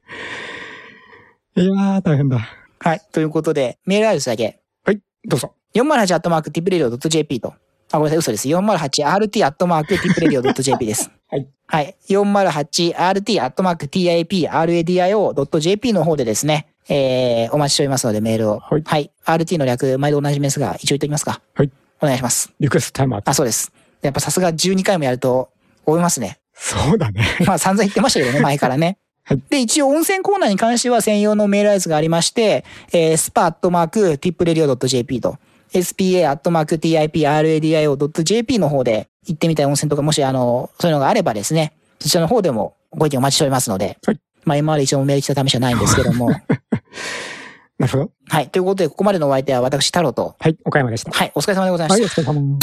[1.55, 2.39] いやー、大変だ。
[2.79, 3.01] はい。
[3.11, 4.59] ということで、メールアドレスだけ。
[4.85, 5.53] はい、どうぞ。
[5.75, 7.53] 408アットマーク tipradio .jp と。
[7.91, 8.47] あ、ごめんなさい、嘘です。
[8.47, 11.11] 408rt アットマーク tipradio .jp です。
[11.29, 11.47] はい。
[11.67, 11.95] はい。
[12.09, 18.59] 408rt アットマーク tipradio.jp の方でですね、えー、お待ちしておりますのでメールを。
[18.59, 19.11] はいはい。
[19.25, 21.41] RT の略、毎度おなじみですが、一応言っておきますか。
[21.53, 21.71] はい。
[22.01, 22.51] お願いします。
[22.59, 23.21] リクエストタイムア。
[23.23, 23.71] あ、そうです。
[24.01, 25.51] やっぱさすが12回もやると、
[25.85, 26.39] 思いますね。
[26.53, 27.23] そうだね。
[27.45, 28.97] まあ散々言ってましたけどね、 前からね。
[29.23, 35.37] はいで、一応温泉コーナーに関しては専用のメールアドレスがありまして、えー、spa.tipradio.jp と、
[35.73, 46.29] spa.tipradio.jp の方で行ってみたい温泉とか、もしあの、そういうのがあればですね、そちらの方でもご意見お待ちしておりますので、はいまあ今まで一応もメール来た試しはないんですけども、
[47.79, 48.11] なるほど。
[48.29, 48.49] はい。
[48.49, 51.11] ということで、ここまでのお相手は私、太郎と、はい、岡山でした。
[51.11, 52.59] はい、お疲れ様でございましたはい、お疲れ様。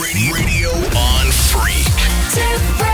[0.00, 1.30] Radio on
[2.88, 2.93] 3.